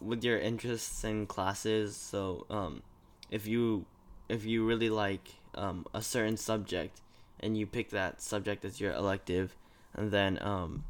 with 0.02 0.26
your 0.26 0.38
interests 0.38 1.04
in 1.06 1.26
classes. 1.26 1.96
So, 1.96 2.46
um, 2.50 2.84
if 3.32 3.48
you 3.48 3.86
if 4.28 4.44
you 4.44 4.66
really 4.66 4.90
like 4.90 5.36
um, 5.56 5.86
a 5.94 6.02
certain 6.02 6.36
subject 6.36 7.00
and 7.40 7.58
you 7.58 7.66
pick 7.66 7.92
that 7.92 8.22
subject 8.22 8.66
as 8.66 8.82
your 8.82 8.92
elective, 8.92 9.56
and 9.94 10.12
then 10.12 10.38
um, 10.42 10.84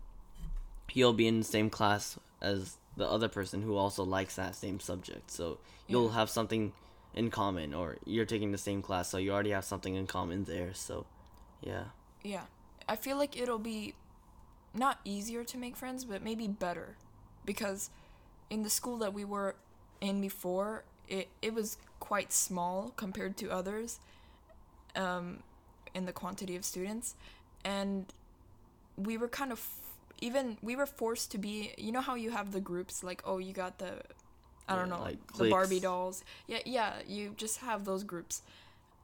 you'll 0.92 1.14
be 1.14 1.28
in 1.28 1.38
the 1.40 1.46
same 1.46 1.70
class 1.70 2.18
as 2.42 2.78
the 2.96 3.08
other 3.08 3.28
person 3.28 3.62
who 3.62 3.76
also 3.76 4.04
likes 4.04 4.38
that 4.38 4.56
same 4.56 4.80
subject. 4.80 5.30
So 5.30 5.60
you'll 5.88 6.08
Yeah. 6.08 6.14
have 6.16 6.32
something 6.32 6.74
in 7.18 7.32
common, 7.32 7.74
or 7.74 7.98
you're 8.06 8.26
taking 8.26 8.52
the 8.52 8.58
same 8.58 8.82
class, 8.82 9.10
so 9.10 9.18
you 9.18 9.32
already 9.32 9.50
have 9.50 9.66
something 9.66 9.96
in 9.96 10.06
common 10.06 10.44
there. 10.44 10.74
So, 10.74 11.06
yeah. 11.62 11.86
Yeah. 12.24 12.44
I 12.88 12.96
feel 12.96 13.18
like 13.18 13.36
it'll 13.42 13.60
be 13.60 13.96
not 14.74 15.00
easier 15.04 15.44
to 15.44 15.58
make 15.58 15.76
friends, 15.76 16.06
but 16.06 16.24
maybe 16.24 16.48
better. 16.48 16.96
Because 17.44 17.90
in 18.50 18.64
the 18.64 18.70
school 18.70 18.98
that 18.98 19.14
we 19.14 19.26
were 19.26 19.56
in 20.00 20.22
before, 20.22 20.84
it, 21.08 21.28
it 21.42 21.54
was 21.54 21.78
quite 22.00 22.32
small 22.32 22.94
compared 22.96 23.36
to 23.38 23.50
others 23.50 24.00
um, 24.96 25.40
in 25.94 26.06
the 26.06 26.14
quantity 26.14 26.56
of 26.56 26.64
students. 26.64 27.16
And 27.66 28.06
we 28.96 29.18
were 29.18 29.28
kind 29.28 29.52
of, 29.52 29.66
even, 30.22 30.58
we 30.62 30.76
were 30.76 30.86
forced 30.86 31.32
to 31.32 31.38
be, 31.38 31.74
you 31.78 31.92
know 31.92 32.02
how 32.02 32.16
you 32.16 32.32
have 32.32 32.52
the 32.52 32.62
groups, 32.62 33.04
like, 33.04 33.22
oh, 33.26 33.40
you 33.40 33.54
got 33.54 33.80
the, 33.80 34.02
I 34.68 34.76
don't 34.76 34.90
know, 34.90 35.02
like 35.02 35.34
the 35.34 35.50
Barbie 35.50 35.80
dolls. 35.80 36.24
Yeah, 36.48 36.60
yeah, 36.66 36.94
you 37.08 37.34
just 37.38 37.60
have 37.60 37.86
those 37.86 38.04
groups 38.04 38.42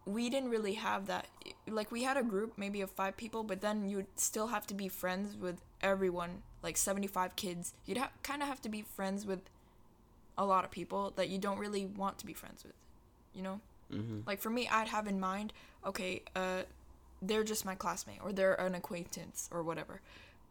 we 0.06 0.30
didn't 0.30 0.50
really 0.50 0.74
have 0.74 1.08
that. 1.08 1.28
Like 1.68 1.92
we 1.92 2.04
had 2.04 2.18
a 2.18 2.24
group 2.24 2.54
maybe 2.58 2.82
of 2.82 2.92
five 2.92 3.16
people, 3.18 3.44
but 3.44 3.62
then 3.62 3.90
you'd 3.90 4.08
still 4.16 4.48
have 4.48 4.68
to 4.68 4.74
be 4.74 4.88
friends 4.88 5.36
with 5.36 5.62
everyone, 5.82 6.44
like 6.62 6.78
75 6.78 7.36
kids. 7.36 7.74
You'd 7.86 7.98
ha- 7.98 8.12
kind 8.22 8.42
of 8.42 8.48
have 8.48 8.62
to 8.64 8.70
be 8.70 8.82
friends 8.82 9.26
with 9.26 9.40
a 10.38 10.46
lot 10.46 10.66
of 10.66 10.72
people 10.72 11.14
that 11.16 11.30
you 11.30 11.38
don't 11.38 11.60
really 11.60 11.86
want 11.86 12.18
to 12.20 12.26
be 12.26 12.34
friends 12.34 12.64
with, 12.64 12.74
you 13.34 13.42
know? 13.42 13.62
Mm-hmm. 13.94 14.22
Like 14.26 14.40
for 14.40 14.50
me, 14.50 14.68
I'd 14.68 14.88
have 14.90 15.08
in 15.08 15.20
mind, 15.20 15.54
okay, 15.86 16.24
uh, 16.36 16.64
they're 17.22 17.44
just 17.44 17.66
my 17.66 17.76
classmate 17.76 18.20
or 18.24 18.34
they're 18.34 18.56
an 18.56 18.76
acquaintance 18.76 19.48
or 19.54 19.64
whatever. 19.64 20.02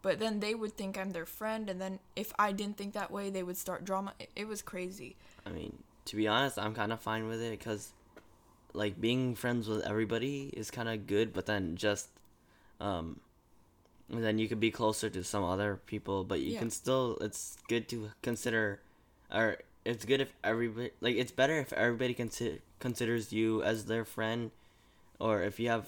But 0.02 0.18
then 0.18 0.40
they 0.40 0.54
would 0.54 0.76
think 0.76 0.98
I'm 0.98 1.12
their 1.12 1.26
friend, 1.26 1.70
and 1.70 1.80
then 1.80 2.00
if 2.16 2.32
I 2.36 2.50
didn't 2.50 2.76
think 2.76 2.92
that 2.94 3.12
way, 3.12 3.30
they 3.30 3.44
would 3.44 3.56
start 3.56 3.84
drama. 3.84 4.14
It, 4.18 4.30
it 4.34 4.48
was 4.48 4.60
crazy. 4.60 5.16
I 5.46 5.50
mean, 5.50 5.84
to 6.06 6.16
be 6.16 6.26
honest, 6.26 6.58
I'm 6.58 6.74
kind 6.74 6.92
of 6.92 7.00
fine 7.00 7.28
with 7.28 7.40
it 7.40 7.52
because, 7.52 7.92
like, 8.72 9.00
being 9.00 9.36
friends 9.36 9.68
with 9.68 9.84
everybody 9.86 10.50
is 10.56 10.72
kind 10.72 10.88
of 10.88 11.06
good, 11.06 11.32
but 11.32 11.46
then 11.46 11.76
just, 11.76 12.08
um, 12.80 13.20
then 14.08 14.38
you 14.38 14.48
could 14.48 14.58
be 14.58 14.72
closer 14.72 15.08
to 15.08 15.22
some 15.22 15.44
other 15.44 15.80
people, 15.86 16.24
but 16.24 16.40
you 16.40 16.54
Yeah. 16.54 16.58
can 16.58 16.70
still, 16.70 17.16
it's 17.20 17.56
good 17.68 17.88
to 17.90 18.10
consider, 18.22 18.80
or 19.32 19.58
it's 19.84 20.04
good 20.04 20.20
if 20.20 20.34
everybody, 20.42 20.90
like, 21.00 21.14
it's 21.14 21.32
better 21.32 21.58
if 21.58 21.72
everybody 21.72 22.12
consider, 22.12 22.58
considers 22.80 23.32
you 23.32 23.62
as 23.62 23.86
their 23.86 24.04
friend, 24.04 24.50
or 25.20 25.42
if 25.42 25.60
you 25.60 25.68
have 25.68 25.86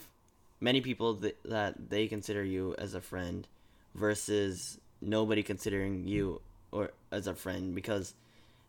many 0.60 0.80
people 0.80 1.14
that, 1.14 1.42
that 1.42 1.90
they 1.90 2.06
consider 2.06 2.44
you 2.44 2.76
as 2.78 2.94
a 2.94 3.00
friend 3.00 3.48
versus 3.94 4.78
nobody 5.00 5.42
considering 5.42 6.06
you 6.06 6.40
or 6.72 6.90
as 7.12 7.26
a 7.26 7.34
friend 7.34 7.74
because 7.74 8.14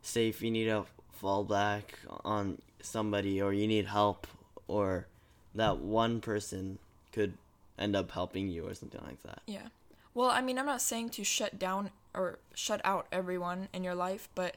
say 0.02 0.30
if 0.30 0.42
you 0.42 0.52
need 0.52 0.66
to 0.66 0.86
fall 1.12 1.44
back 1.44 1.98
on 2.24 2.62
somebody 2.82 3.42
or 3.42 3.54
you 3.54 3.68
need 3.68 3.86
help 3.86 4.28
or 4.68 5.08
that 5.56 5.80
one 5.80 6.22
person 6.22 6.78
could 7.12 7.34
end 7.80 7.96
up 7.96 8.12
helping 8.12 8.50
you 8.50 8.68
or 8.68 8.74
something 8.74 9.02
like 9.06 9.22
that. 9.24 9.42
Yeah. 9.48 9.68
Well, 10.14 10.30
I 10.30 10.42
mean, 10.42 10.58
I'm 10.58 10.66
not 10.66 10.82
saying 10.82 11.10
to 11.12 11.24
shut 11.24 11.58
down 11.58 11.92
or 12.14 12.40
shut 12.54 12.82
out 12.84 13.08
everyone 13.12 13.68
in 13.74 13.84
your 13.84 13.96
life, 13.96 14.30
but 14.36 14.56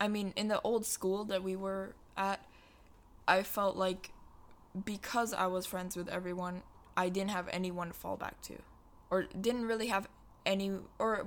I 0.00 0.08
mean, 0.08 0.32
in 0.36 0.48
the 0.48 0.60
old 0.62 0.86
school 0.86 1.24
that 1.24 1.42
we 1.42 1.56
were 1.56 1.94
at, 2.16 2.44
I 3.28 3.42
felt 3.42 3.76
like 3.76 4.12
because 4.84 5.34
I 5.34 5.46
was 5.46 5.66
friends 5.66 5.96
with 5.96 6.08
everyone, 6.08 6.62
I 6.96 7.08
didn't 7.08 7.30
have 7.30 7.48
anyone 7.50 7.88
to 7.88 7.94
fall 7.94 8.16
back 8.16 8.40
to. 8.42 8.54
Or 9.10 9.24
didn't 9.24 9.66
really 9.66 9.88
have 9.88 10.08
any, 10.46 10.72
or 10.98 11.26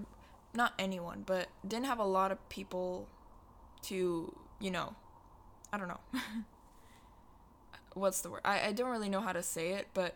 not 0.54 0.74
anyone, 0.80 1.24
but 1.26 1.48
didn't 1.68 1.86
have 1.86 2.00
a 2.00 2.06
lot 2.06 2.32
of 2.32 2.50
people 2.50 3.08
to, 3.84 4.34
you 4.60 4.72
know, 4.72 4.96
I 5.72 5.78
don't 5.78 5.88
know. 5.88 6.00
What's 7.94 8.22
the 8.22 8.32
word? 8.32 8.42
I, 8.46 8.68
I 8.68 8.72
don't 8.72 8.90
really 8.90 9.10
know 9.10 9.22
how 9.22 9.34
to 9.34 9.44
say 9.44 9.74
it, 9.74 9.88
but 9.94 10.16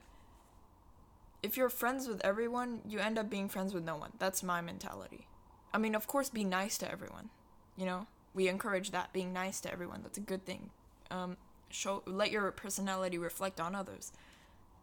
if 1.43 1.57
you're 1.57 1.69
friends 1.69 2.07
with 2.07 2.23
everyone, 2.25 2.81
you 2.87 2.99
end 2.99 3.17
up 3.17 3.29
being 3.29 3.49
friends 3.49 3.73
with 3.73 3.83
no 3.83 3.95
one. 3.95 4.11
That's 4.17 4.41
my 4.41 4.61
mentality. 4.61 5.27
I 5.73 5.77
mean, 5.77 5.95
of 5.95 6.07
course, 6.07 6.29
be 6.29 6.43
nice 6.43 6.77
to 6.79 6.91
everyone. 6.91 7.29
You 7.75 7.85
know, 7.85 8.07
we 8.33 8.47
encourage 8.47 8.91
that 8.91 9.13
being 9.13 9.33
nice 9.33 9.59
to 9.61 9.71
everyone. 9.71 10.01
That's 10.03 10.17
a 10.17 10.21
good 10.21 10.45
thing. 10.45 10.71
Um, 11.11 11.37
show 11.69 12.01
let 12.05 12.31
your 12.31 12.51
personality 12.51 13.17
reflect 13.17 13.59
on 13.59 13.75
others. 13.75 14.11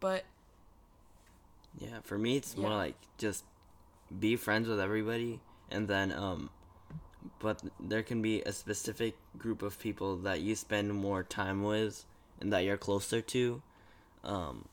But 0.01 0.25
Yeah, 1.79 1.99
for 2.03 2.19
me 2.19 2.37
it's 2.37 2.57
more 2.57 2.71
like 2.71 2.95
just 3.19 3.45
be 4.21 4.37
friends 4.37 4.69
with 4.69 4.79
everybody 4.81 5.41
and 5.71 5.89
then 5.89 6.13
um 6.13 6.51
but 7.41 7.63
there 7.81 8.03
can 8.03 8.23
be 8.23 8.43
a 8.43 8.53
specific 8.53 9.17
group 9.39 9.63
of 9.63 9.79
people 9.79 10.17
that 10.19 10.41
you 10.41 10.55
spend 10.55 10.93
more 10.95 11.23
time 11.23 11.63
with 11.63 12.05
and 12.41 12.53
that 12.53 12.61
you're 12.65 12.77
closer 12.77 13.21
to 13.21 13.63
um 14.23 14.67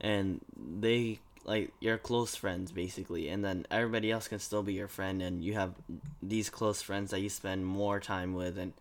and 0.00 0.40
they 0.80 1.20
like 1.44 1.70
you're 1.80 1.98
close 1.98 2.34
friends 2.34 2.72
basically 2.72 3.28
and 3.28 3.44
then 3.44 3.66
everybody 3.70 4.10
else 4.10 4.26
can 4.26 4.38
still 4.38 4.62
be 4.62 4.72
your 4.72 4.88
friend 4.88 5.22
and 5.22 5.44
you 5.44 5.54
have 5.54 5.74
these 6.22 6.48
close 6.50 6.80
friends 6.82 7.10
that 7.10 7.20
you 7.20 7.28
spend 7.28 7.64
more 7.66 8.00
time 8.00 8.32
with 8.34 8.56
and 8.58 8.72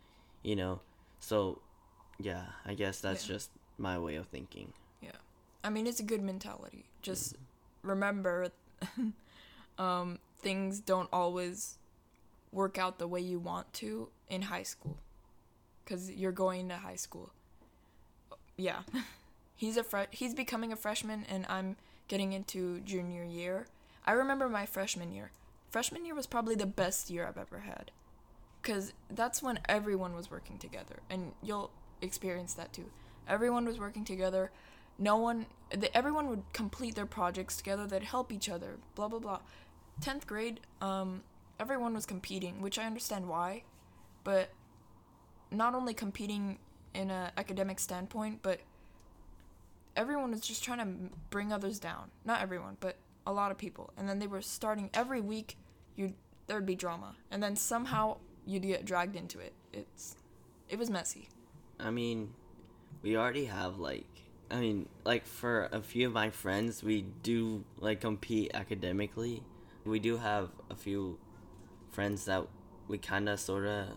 you 0.42 0.56
know 0.56 0.80
so 1.20 1.60
yeah 2.20 2.46
i 2.66 2.74
guess 2.74 3.02
that's 3.02 3.28
Yeah. 3.28 3.36
just 3.36 3.50
my 3.78 4.00
way 4.00 4.16
of 4.16 4.28
thinking 4.28 4.74
yeah 5.02 5.12
I 5.64 5.70
mean, 5.70 5.86
it's 5.86 6.00
a 6.00 6.04
good 6.04 6.24
mentality. 6.24 6.86
Just 7.04 7.36
remember, 7.84 8.50
um, 9.78 10.20
things 10.40 10.80
don't 10.80 11.10
always 11.12 11.78
work 12.52 12.78
out 12.78 13.00
the 13.00 13.08
way 13.08 13.22
you 13.22 13.40
want 13.40 13.72
to 13.74 14.10
in 14.30 14.44
high 14.44 14.64
school, 14.64 14.98
because 15.84 16.12
you're 16.12 16.32
going 16.32 16.70
to 16.70 16.78
high 16.78 16.96
school. 16.96 17.32
Yeah, 18.58 18.82
he's 19.56 19.78
a 19.78 19.84
fre- 19.84 20.12
he's 20.12 20.34
becoming 20.34 20.72
a 20.72 20.76
freshman, 20.76 21.26
and 21.30 21.46
I'm 21.48 21.78
getting 22.08 22.34
into 22.34 22.80
junior 22.82 23.24
year. 23.24 23.68
I 24.06 24.14
remember 24.14 24.50
my 24.50 24.66
freshman 24.66 25.12
year. 25.12 25.32
Freshman 25.70 26.06
year 26.06 26.16
was 26.16 26.28
probably 26.28 26.56
the 26.56 26.66
best 26.66 27.10
year 27.10 27.26
I've 27.26 27.38
ever 27.38 27.60
had, 27.60 27.92
because 28.62 28.94
that's 29.10 29.42
when 29.42 29.60
everyone 29.70 30.16
was 30.16 30.30
working 30.30 30.58
together, 30.58 31.00
and 31.10 31.32
you'll 31.42 31.72
experience 32.02 32.54
that 32.56 32.74
too. 32.74 32.86
Everyone 33.28 33.66
was 33.66 33.80
working 33.80 34.04
together 34.04 34.52
no 34.98 35.18
one 35.18 35.46
the, 35.72 35.96
everyone 35.96 36.28
would 36.30 36.44
complete 36.54 36.96
their 36.96 37.06
projects 37.06 37.58
together 37.58 37.86
they'd 37.88 38.04
help 38.04 38.32
each 38.32 38.50
other 38.50 38.78
blah 38.96 39.08
blah 39.08 39.20
blah. 39.20 39.40
10th 40.02 40.26
grade 40.26 40.60
um 40.82 41.22
everyone 41.60 41.94
was 41.94 42.06
competing 42.06 42.62
which 42.62 42.80
i 42.80 42.86
understand 42.86 43.28
why 43.28 43.64
but 44.24 44.50
not 45.52 45.76
only 45.76 45.94
competing 45.94 46.58
in 46.94 47.12
a 47.12 47.32
academic 47.38 47.80
standpoint 47.80 48.40
but 48.42 48.60
everyone 49.96 50.32
was 50.32 50.42
just 50.42 50.64
trying 50.64 50.80
to 50.80 51.16
bring 51.30 51.52
others 51.52 51.80
down. 51.80 52.12
Not 52.26 52.42
everyone 52.42 52.78
but 52.80 52.98
a 53.26 53.34
lot 53.34 53.52
of 53.52 53.58
people. 53.58 53.92
And 53.98 54.08
then 54.08 54.20
they 54.20 54.28
were 54.28 54.42
starting 54.42 54.90
every 54.94 55.22
week 55.22 55.58
you 55.96 56.14
there'd 56.48 56.66
be 56.66 56.76
drama. 56.76 57.16
And 57.30 57.42
then 57.42 57.56
somehow 57.56 58.18
you'd 58.46 58.64
get 58.64 58.86
dragged 58.86 59.16
into 59.16 59.40
it. 59.40 59.54
It's 59.74 60.16
it 60.70 60.80
was 60.80 60.90
messy. 60.90 61.30
I 61.80 61.92
mean, 61.92 62.34
we 63.02 63.18
already 63.18 63.46
have 63.46 63.78
like 63.78 64.08
I 64.52 64.60
mean, 64.60 64.90
like 65.06 65.26
for 65.26 65.70
a 65.72 65.82
few 65.82 66.08
of 66.08 66.14
my 66.14 66.30
friends, 66.30 66.84
we 66.84 67.02
do 67.02 67.64
like 67.80 68.02
compete 68.02 68.52
academically. 68.54 69.44
We 69.86 70.00
do 70.00 70.18
have 70.18 70.50
a 70.70 70.76
few 70.76 71.18
friends 71.92 72.26
that 72.26 72.46
we 72.88 72.98
kind 72.98 73.28
of 73.30 73.40
sort 73.40 73.66
of 73.66 73.88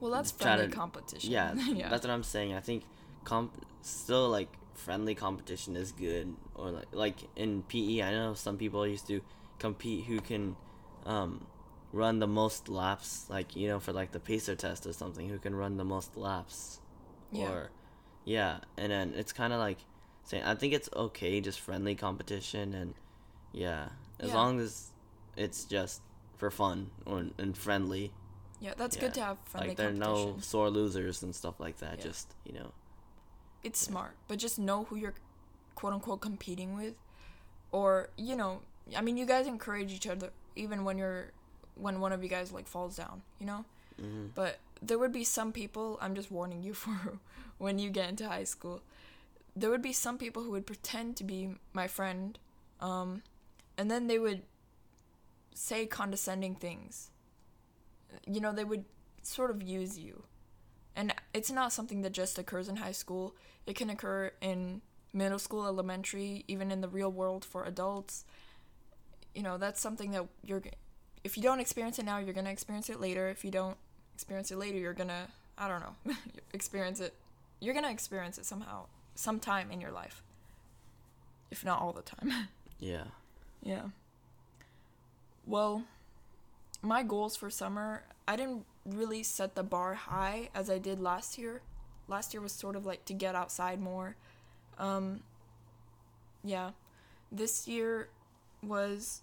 well 0.00 0.10
that's 0.12 0.30
friendly 0.30 0.66
to- 0.68 0.72
competition 0.74 1.30
yeah, 1.30 1.54
yeah 1.74 1.88
That's 1.88 2.04
what 2.06 2.12
I'm 2.12 2.22
saying. 2.22 2.54
I 2.54 2.60
think 2.60 2.84
comp 3.24 3.52
still 3.82 4.28
like 4.28 4.48
friendly 4.74 5.14
competition 5.14 5.74
is 5.76 5.90
good 5.92 6.34
or 6.54 6.70
like 6.70 6.86
like 6.92 7.16
in 7.36 7.62
PE, 7.62 8.02
I 8.02 8.10
know 8.12 8.34
some 8.34 8.56
people 8.56 8.86
used 8.86 9.06
to 9.08 9.20
compete 9.58 10.04
who 10.04 10.20
can 10.20 10.56
um 11.04 11.46
run 11.92 12.18
the 12.18 12.26
most 12.26 12.68
laps, 12.68 13.26
like 13.30 13.56
you 13.56 13.68
know, 13.68 13.80
for 13.80 13.92
like 13.92 14.12
the 14.12 14.20
pacer 14.20 14.54
test 14.54 14.86
or 14.86 14.92
something, 14.92 15.28
who 15.28 15.38
can 15.38 15.54
run 15.54 15.76
the 15.76 15.84
most 15.84 16.16
laps, 16.16 16.80
Yeah. 17.32 17.48
or 17.48 17.70
yeah, 18.24 18.58
and 18.76 18.90
then 18.92 19.14
it's 19.16 19.32
kind 19.32 19.52
of 19.52 19.58
like 19.60 19.78
saying 20.26 20.44
I 20.44 20.54
think 20.54 20.74
it's 20.74 20.90
okay, 20.94 21.40
just 21.40 21.60
friendly 21.60 21.94
competition, 21.94 22.74
and 22.74 22.94
yeah, 23.52 23.88
as 24.20 24.28
Yeah. 24.28 24.34
long 24.36 24.60
as 24.60 24.92
it's 25.36 25.64
just 25.64 26.02
for 26.36 26.50
fun 26.50 26.90
or 27.06 27.26
and 27.38 27.56
friendly, 27.56 28.12
Yeah, 28.60 28.74
that's 28.76 28.96
yeah. 28.96 29.02
good 29.02 29.14
to 29.14 29.20
have 29.22 29.38
friendly 29.46 29.68
like 29.70 29.76
there 29.78 29.88
are 29.88 29.92
no 29.92 30.36
sore 30.40 30.70
losers 30.70 31.22
and 31.22 31.34
stuff 31.34 31.58
like 31.60 31.78
that. 31.78 31.98
Yeah. 31.98 32.04
Just 32.04 32.34
you 32.44 32.52
know, 32.52 32.72
it's 33.64 33.80
smart, 33.80 34.14
but 34.28 34.38
just 34.38 34.58
know 34.58 34.84
who 34.84 34.96
you're 34.96 35.14
quote 35.74 35.92
unquote 35.92 36.20
competing 36.20 36.76
with, 36.76 36.94
or 37.72 38.10
you 38.16 38.36
know, 38.36 38.60
I 38.96 39.00
mean, 39.00 39.16
you 39.16 39.26
guys 39.26 39.46
encourage 39.46 39.92
each 39.92 40.06
other 40.06 40.30
even 40.56 40.84
when 40.84 40.98
you're 40.98 41.32
when 41.76 42.00
one 42.00 42.12
of 42.12 42.22
you 42.22 42.28
guys 42.28 42.52
like 42.52 42.66
falls 42.66 42.96
down, 42.96 43.22
you 43.38 43.46
know. 43.46 43.64
hmm 44.00 44.26
But 44.34 44.58
there 44.82 44.98
would 44.98 45.12
be 45.12 45.24
some 45.24 45.52
people. 45.52 45.98
I'm 46.00 46.14
just 46.14 46.30
warning 46.30 46.62
you 46.62 46.74
for 46.82 47.18
when 47.58 47.78
you 47.78 47.90
get 47.90 48.08
into 48.08 48.28
high 48.28 48.44
school. 48.44 48.82
There 49.56 49.70
would 49.70 49.82
be 49.82 49.92
some 49.92 50.18
people 50.18 50.42
who 50.42 50.50
would 50.50 50.66
pretend 50.66 51.16
to 51.16 51.24
be 51.24 51.56
my 51.72 51.86
friend, 51.86 52.38
um, 52.80 53.22
and 53.78 53.90
then 53.90 54.06
they 54.06 54.18
would 54.18 54.42
say 55.54 55.86
condescending 55.86 56.54
things. 56.54 57.10
You 58.26 58.40
know, 58.40 58.52
they 58.52 58.64
would 58.64 58.84
sort 59.22 59.50
of 59.50 59.62
use 59.62 59.98
you. 59.98 60.24
And 60.94 61.14
it's 61.34 61.50
not 61.50 61.72
something 61.72 62.02
that 62.02 62.12
just 62.12 62.38
occurs 62.38 62.68
in 62.68 62.76
high 62.76 62.92
school. 62.92 63.34
It 63.66 63.76
can 63.76 63.90
occur 63.90 64.32
in 64.40 64.82
middle 65.12 65.38
school, 65.38 65.66
elementary, 65.66 66.44
even 66.48 66.70
in 66.70 66.80
the 66.80 66.88
real 66.88 67.10
world 67.10 67.44
for 67.44 67.64
adults. 67.64 68.24
You 69.34 69.42
know, 69.42 69.58
that's 69.58 69.80
something 69.80 70.12
that 70.12 70.26
you're 70.44 70.62
if 71.24 71.36
you 71.36 71.42
don't 71.42 71.60
experience 71.60 71.98
it 71.98 72.04
now, 72.04 72.18
you're 72.18 72.32
going 72.32 72.44
to 72.44 72.52
experience 72.52 72.88
it 72.88 73.00
later. 73.00 73.28
If 73.28 73.44
you 73.44 73.50
don't 73.50 73.76
experience 74.14 74.50
it 74.50 74.58
later, 74.58 74.78
you're 74.78 74.94
going 74.94 75.08
to 75.08 75.26
I 75.58 75.68
don't 75.68 75.80
know, 75.80 76.14
experience 76.52 77.00
it. 77.00 77.14
You're 77.60 77.74
going 77.74 77.84
to 77.84 77.90
experience 77.90 78.38
it 78.38 78.44
somehow, 78.44 78.86
sometime 79.16 79.72
in 79.72 79.80
your 79.80 79.90
life. 79.90 80.22
If 81.50 81.64
not 81.64 81.80
all 81.80 81.92
the 81.92 82.02
time. 82.02 82.48
yeah, 82.78 83.04
Yeah. 83.62 83.86
Well, 85.46 85.84
my 86.82 87.02
goals 87.02 87.36
for 87.36 87.50
summer, 87.50 88.04
I 88.28 88.36
didn't 88.36 88.64
really 88.84 89.22
set 89.22 89.54
the 89.56 89.62
bar 89.64 89.94
high 89.94 90.50
as 90.54 90.70
I 90.70 90.78
did 90.78 91.00
last 91.00 91.38
year. 91.38 91.62
Last 92.08 92.32
year 92.34 92.40
was 92.40 92.52
sort 92.52 92.76
of 92.76 92.86
like 92.86 93.04
to 93.06 93.14
get 93.14 93.34
outside 93.34 93.80
more. 93.80 94.16
Um 94.78 95.22
yeah. 96.44 96.70
This 97.32 97.66
year 97.66 98.08
was 98.62 99.22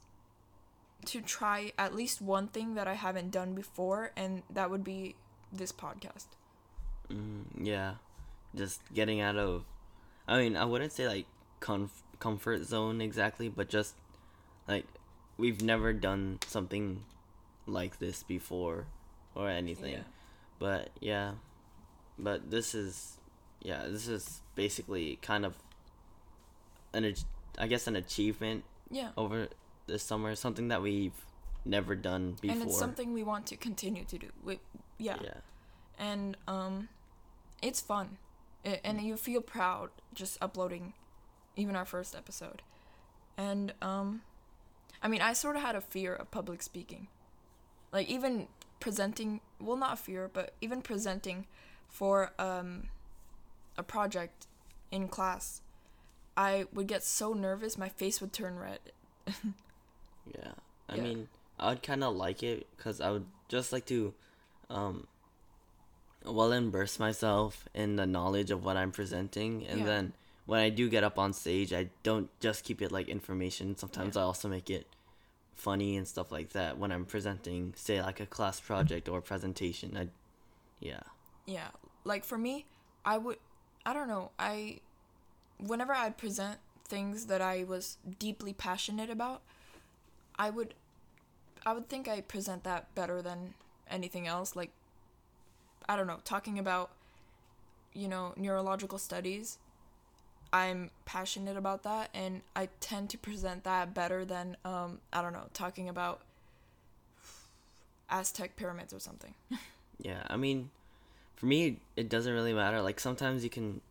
to 1.05 1.21
try 1.21 1.71
at 1.77 1.93
least 1.93 2.21
one 2.21 2.47
thing 2.47 2.75
that 2.75 2.87
I 2.87 2.93
haven't 2.93 3.31
done 3.31 3.53
before 3.53 4.11
and 4.15 4.43
that 4.49 4.69
would 4.69 4.83
be 4.83 5.15
this 5.51 5.71
podcast. 5.71 6.27
mm, 7.09 7.43
yeah, 7.61 7.95
just 8.55 8.81
getting 8.93 9.21
out 9.21 9.37
of. 9.37 9.65
I 10.27 10.37
mean, 10.39 10.55
I 10.55 10.65
wouldn't 10.65 10.91
say 10.91 11.07
like 11.07 11.25
comf- 11.59 12.03
comfort 12.19 12.63
zone 12.65 13.01
exactly, 13.01 13.49
but 13.49 13.69
just 13.69 13.95
like 14.67 14.85
we've 15.37 15.61
never 15.61 15.93
done 15.93 16.39
something 16.47 17.03
like 17.65 17.99
this 17.99 18.23
before 18.23 18.85
or 19.35 19.49
anything. 19.49 19.93
Yeah. 19.93 20.03
But 20.59 20.89
yeah, 21.01 21.33
but 22.17 22.51
this 22.51 22.73
is 22.75 23.17
yeah, 23.61 23.85
this 23.87 24.07
is 24.07 24.41
basically 24.55 25.17
kind 25.21 25.45
of 25.45 25.55
an 26.93 27.05
ach- 27.05 27.25
I 27.57 27.67
guess 27.67 27.87
an 27.87 27.95
achievement 27.95 28.63
Yeah. 28.89 29.09
over 29.17 29.49
this 29.87 30.03
summer, 30.03 30.35
something 30.35 30.69
that 30.69 30.81
we've 30.81 31.25
never 31.65 31.95
done 31.95 32.35
before. 32.41 32.55
And 32.57 32.63
it's 32.69 32.77
something 32.77 33.13
we 33.13 33.23
want 33.23 33.45
to 33.47 33.55
continue 33.57 34.03
to 34.05 34.17
do. 34.17 34.27
We, 34.43 34.59
yeah. 34.97 35.17
yeah. 35.21 35.33
and 35.97 36.37
um 36.47 36.89
it's 37.61 37.81
fun 37.81 38.17
and 38.65 39.01
you 39.01 39.15
feel 39.17 39.41
proud 39.41 39.89
just 40.13 40.37
uploading 40.41 40.93
even 41.55 41.75
our 41.75 41.85
first 41.85 42.15
episode 42.15 42.61
and 43.37 43.73
um 43.81 44.21
i 45.01 45.07
mean 45.07 45.21
i 45.21 45.33
sort 45.33 45.55
of 45.55 45.61
had 45.61 45.75
a 45.75 45.81
fear 45.81 46.13
of 46.15 46.31
public 46.31 46.61
speaking 46.61 47.07
like 47.91 48.07
even 48.09 48.47
presenting 48.79 49.41
well 49.59 49.77
not 49.77 49.93
a 49.93 49.97
fear 49.97 50.29
but 50.31 50.53
even 50.61 50.81
presenting 50.81 51.45
for 51.87 52.31
um 52.39 52.89
a 53.77 53.83
project 53.83 54.47
in 54.91 55.07
class 55.07 55.61
i 56.37 56.65
would 56.73 56.87
get 56.87 57.03
so 57.03 57.33
nervous 57.33 57.77
my 57.77 57.89
face 57.89 58.21
would 58.21 58.33
turn 58.33 58.57
red 58.57 58.79
Yeah. 60.25 60.53
I 60.89 60.95
Yeah. 60.95 61.03
mean, 61.03 61.27
I 61.59 61.69
would 61.69 61.83
kind 61.83 62.03
of 62.03 62.15
like 62.15 62.43
it 62.43 62.67
because 62.75 63.01
I 63.01 63.11
would 63.11 63.25
just 63.47 63.71
like 63.71 63.85
to, 63.87 64.13
um, 64.69 65.07
well 66.25 66.51
immerse 66.51 66.99
myself 66.99 67.65
in 67.73 67.95
the 67.95 68.05
knowledge 68.05 68.51
of 68.51 68.63
what 68.63 68.77
I'm 68.77 68.91
presenting, 68.91 69.65
and 69.65 69.79
Yeah. 69.79 69.85
then 69.85 70.13
when 70.45 70.59
I 70.59 70.69
do 70.69 70.89
get 70.89 71.03
up 71.03 71.17
on 71.17 71.33
stage, 71.33 71.71
I 71.73 71.89
don't 72.03 72.29
just 72.39 72.63
keep 72.63 72.81
it 72.81 72.91
like 72.91 73.07
information. 73.07 73.75
Sometimes 73.77 74.15
Yeah. 74.15 74.21
I 74.23 74.25
also 74.25 74.47
make 74.49 74.69
it 74.69 74.87
funny 75.55 75.95
and 75.97 76.07
stuff 76.07 76.31
like 76.31 76.49
that 76.49 76.77
when 76.77 76.91
I'm 76.91 77.05
presenting, 77.05 77.73
say 77.77 78.01
like 78.01 78.19
a 78.19 78.25
class 78.25 78.59
project 78.59 79.07
or 79.07 79.21
presentation. 79.21 79.95
I, 79.95 80.09
yeah. 80.79 81.01
yeah 81.45 81.69
like 82.03 82.25
for 82.25 82.37
me 82.37 82.65
i 83.05 83.17
would 83.17 83.37
i 83.85 83.93
don't 83.93 84.09
know 84.09 84.31
i 84.37 84.79
whenever 85.57 85.93
i'd 85.93 86.17
present 86.17 86.57
things 86.85 87.27
that 87.27 87.41
i 87.41 87.63
was 87.63 87.97
deeply 88.19 88.51
passionate 88.51 89.09
about 89.09 89.41
i 90.37 90.49
would 90.49 90.73
i 91.65 91.71
would 91.73 91.87
think 91.87 92.07
i 92.09 92.19
present 92.19 92.63
that 92.65 92.93
better 92.95 93.21
than 93.21 93.53
anything 93.89 94.27
else 94.27 94.55
like 94.57 94.71
i 95.87 95.95
don't 95.95 96.07
know 96.07 96.19
talking 96.23 96.59
about 96.59 96.91
you 97.93 98.07
know 98.07 98.33
neurological 98.37 98.97
studies 98.97 99.57
i'm 100.51 100.89
passionate 101.05 101.57
about 101.57 101.83
that 101.83 102.09
and 102.13 102.41
i 102.55 102.67
tend 102.79 103.09
to 103.09 103.17
present 103.17 103.63
that 103.63 103.93
better 103.93 104.25
than 104.25 104.57
um 104.65 104.99
i 105.11 105.21
don't 105.21 105.33
know 105.33 105.45
talking 105.53 105.89
about 105.89 106.21
aztec 108.09 108.55
pyramids 108.55 108.93
or 108.93 108.99
something 108.99 109.33
Yeah, 109.99 110.23
I 110.27 110.37
mean, 110.37 110.69
for 111.35 111.45
me, 111.45 111.77
it 111.95 112.09
doesn't 112.09 112.33
really 112.33 112.53
matter. 112.53 112.81
Like 112.81 112.99
sometimes 112.99 113.43
you 113.43 113.49
can, 113.49 113.81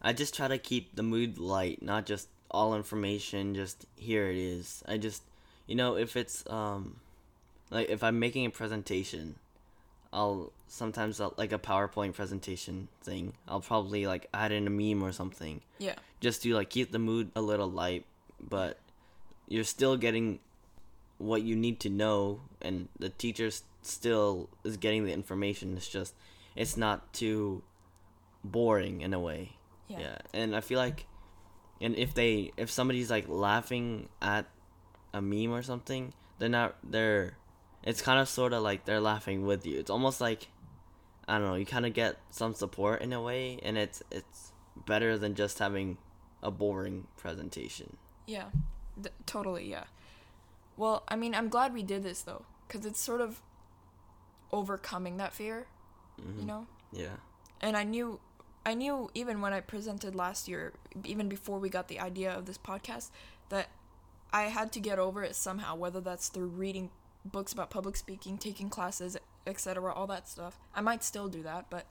I 0.00 0.12
just 0.12 0.34
try 0.34 0.48
to 0.48 0.58
keep 0.58 0.96
the 0.96 1.02
mood 1.02 1.38
light, 1.38 1.82
not 1.82 2.06
just 2.06 2.28
all 2.50 2.74
information. 2.74 3.54
Just 3.54 3.86
here 3.96 4.30
it 4.30 4.36
is. 4.36 4.82
I 4.88 4.96
just, 4.96 5.22
you 5.66 5.74
know, 5.74 5.96
if 5.96 6.16
it's 6.16 6.44
um, 6.48 6.96
like 7.70 7.90
if 7.90 8.02
I'm 8.02 8.18
making 8.18 8.46
a 8.46 8.50
presentation, 8.50 9.34
I'll 10.12 10.52
sometimes 10.66 11.20
I'll, 11.20 11.34
like 11.36 11.52
a 11.52 11.58
PowerPoint 11.58 12.14
presentation 12.14 12.88
thing. 13.02 13.34
I'll 13.46 13.60
probably 13.60 14.06
like 14.06 14.28
add 14.32 14.52
in 14.52 14.66
a 14.66 14.70
meme 14.70 15.02
or 15.02 15.12
something, 15.12 15.60
yeah. 15.78 15.94
Just 16.20 16.42
to 16.42 16.54
like 16.54 16.70
keep 16.70 16.92
the 16.92 16.98
mood 16.98 17.30
a 17.36 17.42
little 17.42 17.70
light, 17.70 18.04
but 18.40 18.78
you're 19.48 19.64
still 19.64 19.96
getting 19.96 20.40
what 21.18 21.42
you 21.42 21.56
need 21.56 21.80
to 21.80 21.90
know 21.90 22.40
and 22.62 22.88
the 22.98 23.08
teacher 23.08 23.50
still 23.82 24.48
is 24.64 24.76
getting 24.76 25.04
the 25.04 25.12
information. 25.12 25.76
It's 25.76 25.88
just 25.88 26.14
it's 26.56 26.76
not 26.76 27.12
too 27.12 27.62
boring 28.44 29.00
in 29.00 29.12
a 29.14 29.20
way. 29.20 29.52
Yeah. 29.88 30.00
Yeah, 30.00 30.18
and 30.34 30.54
i 30.54 30.60
feel 30.60 30.78
like 30.78 31.06
and 31.80 31.96
if 31.96 32.12
they 32.14 32.52
if 32.56 32.70
somebody's 32.70 33.10
like 33.10 33.26
laughing 33.26 34.08
at 34.20 34.46
a 35.14 35.22
meme 35.22 35.50
or 35.50 35.62
something 35.62 36.12
they're 36.38 36.48
not 36.48 36.76
they're 36.84 37.36
it's 37.88 38.02
kind 38.02 38.20
of 38.20 38.28
sort 38.28 38.52
of 38.52 38.62
like 38.62 38.84
they're 38.84 39.00
laughing 39.12 39.46
with 39.50 39.62
you 39.66 39.78
it's 39.82 39.90
almost 39.96 40.20
like 40.20 40.48
i 41.26 41.38
don't 41.38 41.46
know 41.48 41.54
you 41.54 41.64
kind 41.76 41.86
of 41.86 41.92
get 41.94 42.16
some 42.30 42.52
support 42.54 43.00
in 43.02 43.12
a 43.12 43.20
way 43.28 43.58
and 43.62 43.78
it's 43.78 44.02
it's 44.10 44.52
better 44.86 45.16
than 45.18 45.34
just 45.34 45.58
having 45.58 45.96
a 46.42 46.50
boring 46.50 47.06
presentation 47.16 47.96
Yeah, 48.26 48.48
th- 49.02 49.14
totally. 49.26 49.66
Yeah. 49.70 49.84
Well, 50.76 51.02
I 51.08 51.16
mean, 51.16 51.34
I'm 51.34 51.48
glad 51.48 51.72
we 51.74 51.82
did 51.82 52.02
this 52.02 52.20
though, 52.22 52.44
because 52.66 52.84
it's 52.86 53.00
sort 53.00 53.20
of 53.20 53.40
overcoming 54.52 55.16
that 55.16 55.32
fear, 55.32 55.66
Mhm. 56.20 56.40
you 56.40 56.44
know. 56.46 56.66
yeah 56.92 57.16
And 57.60 57.76
I 57.76 57.82
knew, 57.84 58.20
I 58.64 58.74
knew 58.74 59.10
even 59.14 59.40
when 59.40 59.52
I 59.52 59.60
presented 59.60 60.14
last 60.14 60.46
year, 60.46 60.72
even 61.04 61.28
before 61.28 61.58
we 61.58 61.68
got 61.68 61.88
the 61.88 61.98
idea 61.98 62.30
of 62.32 62.46
this 62.46 62.56
podcast, 62.58 63.10
that 63.48 63.68
I 64.32 64.42
had 64.44 64.70
to 64.72 64.80
get 64.80 64.98
over 65.00 65.24
it 65.24 65.34
somehow. 65.34 65.74
Whether 65.74 66.00
that's 66.00 66.28
through 66.28 66.48
reading 66.64 66.90
books 67.32 67.52
about 67.52 67.70
public 67.70 67.96
speaking, 67.96 68.38
taking 68.38 68.68
classes, 68.70 69.16
etc., 69.46 69.92
all 69.92 70.06
that 70.08 70.28
stuff. 70.28 70.58
I 70.74 70.80
might 70.80 71.02
still 71.04 71.28
do 71.28 71.42
that, 71.42 71.66
but 71.70 71.86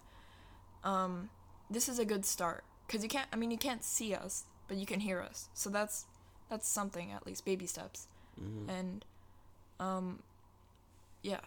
um, 0.84 1.30
this 1.70 1.90
is 1.90 2.00
a 2.00 2.06
good 2.06 2.26
start 2.26 2.64
because 2.86 3.04
you 3.04 3.10
can't. 3.10 3.28
I 3.32 3.36
mean, 3.36 3.52
you 3.52 3.58
can't 3.58 3.84
see 3.84 4.14
us, 4.14 4.46
but 4.68 4.78
you 4.78 4.86
can 4.86 5.00
hear 5.00 5.22
us. 5.22 5.50
So 5.54 5.70
that's 5.70 6.06
that's 6.50 6.68
something 6.68 7.12
at 7.12 7.26
least, 7.26 7.46
baby 7.46 7.66
steps. 7.66 8.08
hmm 8.38 8.70
And 8.70 9.06
um, 9.80 10.24
yeah, 11.24 11.42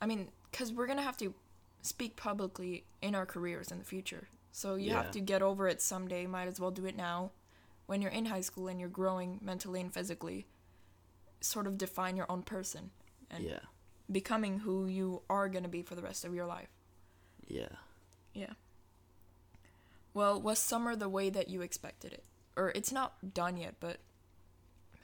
I 0.00 0.06
mean, 0.06 0.28
because 0.50 0.72
we're 0.72 0.86
gonna 0.86 1.02
have 1.02 1.16
to 1.18 1.34
speak 1.82 2.16
publicly 2.16 2.84
in 3.00 3.14
our 3.14 3.26
careers 3.26 3.70
in 3.70 3.78
the 3.78 3.84
future. 3.84 4.28
So 4.52 4.74
you 4.74 4.90
Yeah. 4.90 4.96
have 5.02 5.10
to 5.12 5.20
get 5.20 5.42
over 5.42 5.68
it 5.68 5.80
someday. 5.80 6.26
Might 6.26 6.48
as 6.48 6.60
well 6.60 6.70
do 6.70 6.84
it 6.86 6.96
now, 6.96 7.30
when 7.86 8.02
you're 8.02 8.10
in 8.10 8.26
high 8.26 8.40
school 8.42 8.68
and 8.68 8.78
you're 8.80 8.88
growing 8.88 9.38
mentally 9.42 9.80
and 9.80 9.92
physically. 9.92 10.46
Sort 11.40 11.66
of 11.66 11.78
define 11.78 12.16
your 12.18 12.30
own 12.30 12.42
person, 12.42 12.90
and 13.30 13.44
yeah 13.44 13.60
becoming 14.10 14.58
who 14.58 14.86
you 14.86 15.22
are 15.30 15.48
going 15.48 15.62
to 15.62 15.68
be 15.68 15.82
for 15.82 15.94
the 15.94 16.02
rest 16.02 16.24
of 16.24 16.34
your 16.34 16.46
life. 16.46 16.68
Yeah. 17.46 17.68
Yeah. 18.34 18.54
Well, 20.12 20.40
was 20.40 20.58
summer 20.58 20.96
the 20.96 21.08
way 21.08 21.30
that 21.30 21.48
you 21.48 21.62
expected 21.62 22.12
it? 22.12 22.24
Or 22.56 22.72
it's 22.74 22.90
not 22.90 23.32
done 23.34 23.56
yet, 23.56 23.76
but 23.78 23.98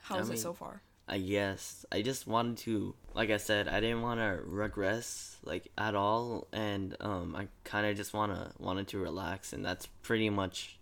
how's 0.03 0.29
I 0.29 0.33
it 0.33 0.39
so 0.39 0.53
far? 0.53 0.81
I 1.07 1.19
guess 1.19 1.85
I 1.89 2.01
just 2.01 2.27
wanted 2.27 2.57
to, 2.59 2.93
like 3.13 3.29
I 3.29 3.37
said, 3.37 3.69
I 3.69 3.79
didn't 3.79 4.01
want 4.01 4.19
to 4.19 4.41
regress 4.45 5.37
like 5.45 5.69
at 5.77 5.95
all, 5.95 6.47
and 6.51 6.97
um, 6.99 7.33
I 7.33 7.47
kind 7.63 7.87
of 7.87 7.95
just 7.95 8.13
wanna 8.13 8.51
wanted 8.59 8.89
to 8.89 8.97
relax, 8.99 9.53
and 9.53 9.63
that's 9.63 9.85
pretty 10.03 10.29
much 10.29 10.77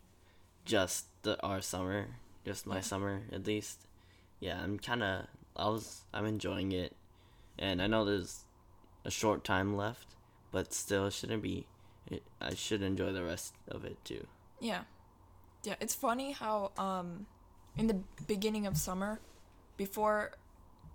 just 0.66 1.06
the 1.22 1.40
our 1.44 1.62
summer, 1.62 2.08
just 2.44 2.66
my 2.66 2.78
Yeah. 2.78 2.82
summer 2.82 3.22
at 3.32 3.46
least. 3.46 3.86
Yeah, 4.40 4.60
I'm 4.64 4.80
kind 4.80 5.04
of 5.04 5.28
I 5.56 5.70
was 5.70 6.02
I'm 6.12 6.26
enjoying 6.26 6.72
it, 6.72 6.96
and 7.58 7.82
I 7.82 7.88
know 7.88 8.06
there's 8.06 8.46
a 9.04 9.12
short 9.12 9.44
time 9.44 9.76
left, 9.76 10.16
but 10.52 10.74
still 10.74 11.08
it 11.08 11.14
shouldn't 11.14 11.44
be. 11.44 11.68
It, 12.10 12.24
I 12.40 12.54
should 12.54 12.82
enjoy 12.82 13.12
the 13.12 13.24
rest 13.24 13.54
of 13.68 13.84
it 13.86 14.04
too. 14.04 14.28
Yeah. 14.60 14.82
Yeah, 15.64 15.76
it's 15.80 15.96
funny 15.96 16.32
how 16.32 16.72
um 16.78 17.26
in 17.78 17.88
the 17.88 18.00
beginning 18.28 18.66
of 18.68 18.78
summer 18.78 19.20
before 19.78 20.32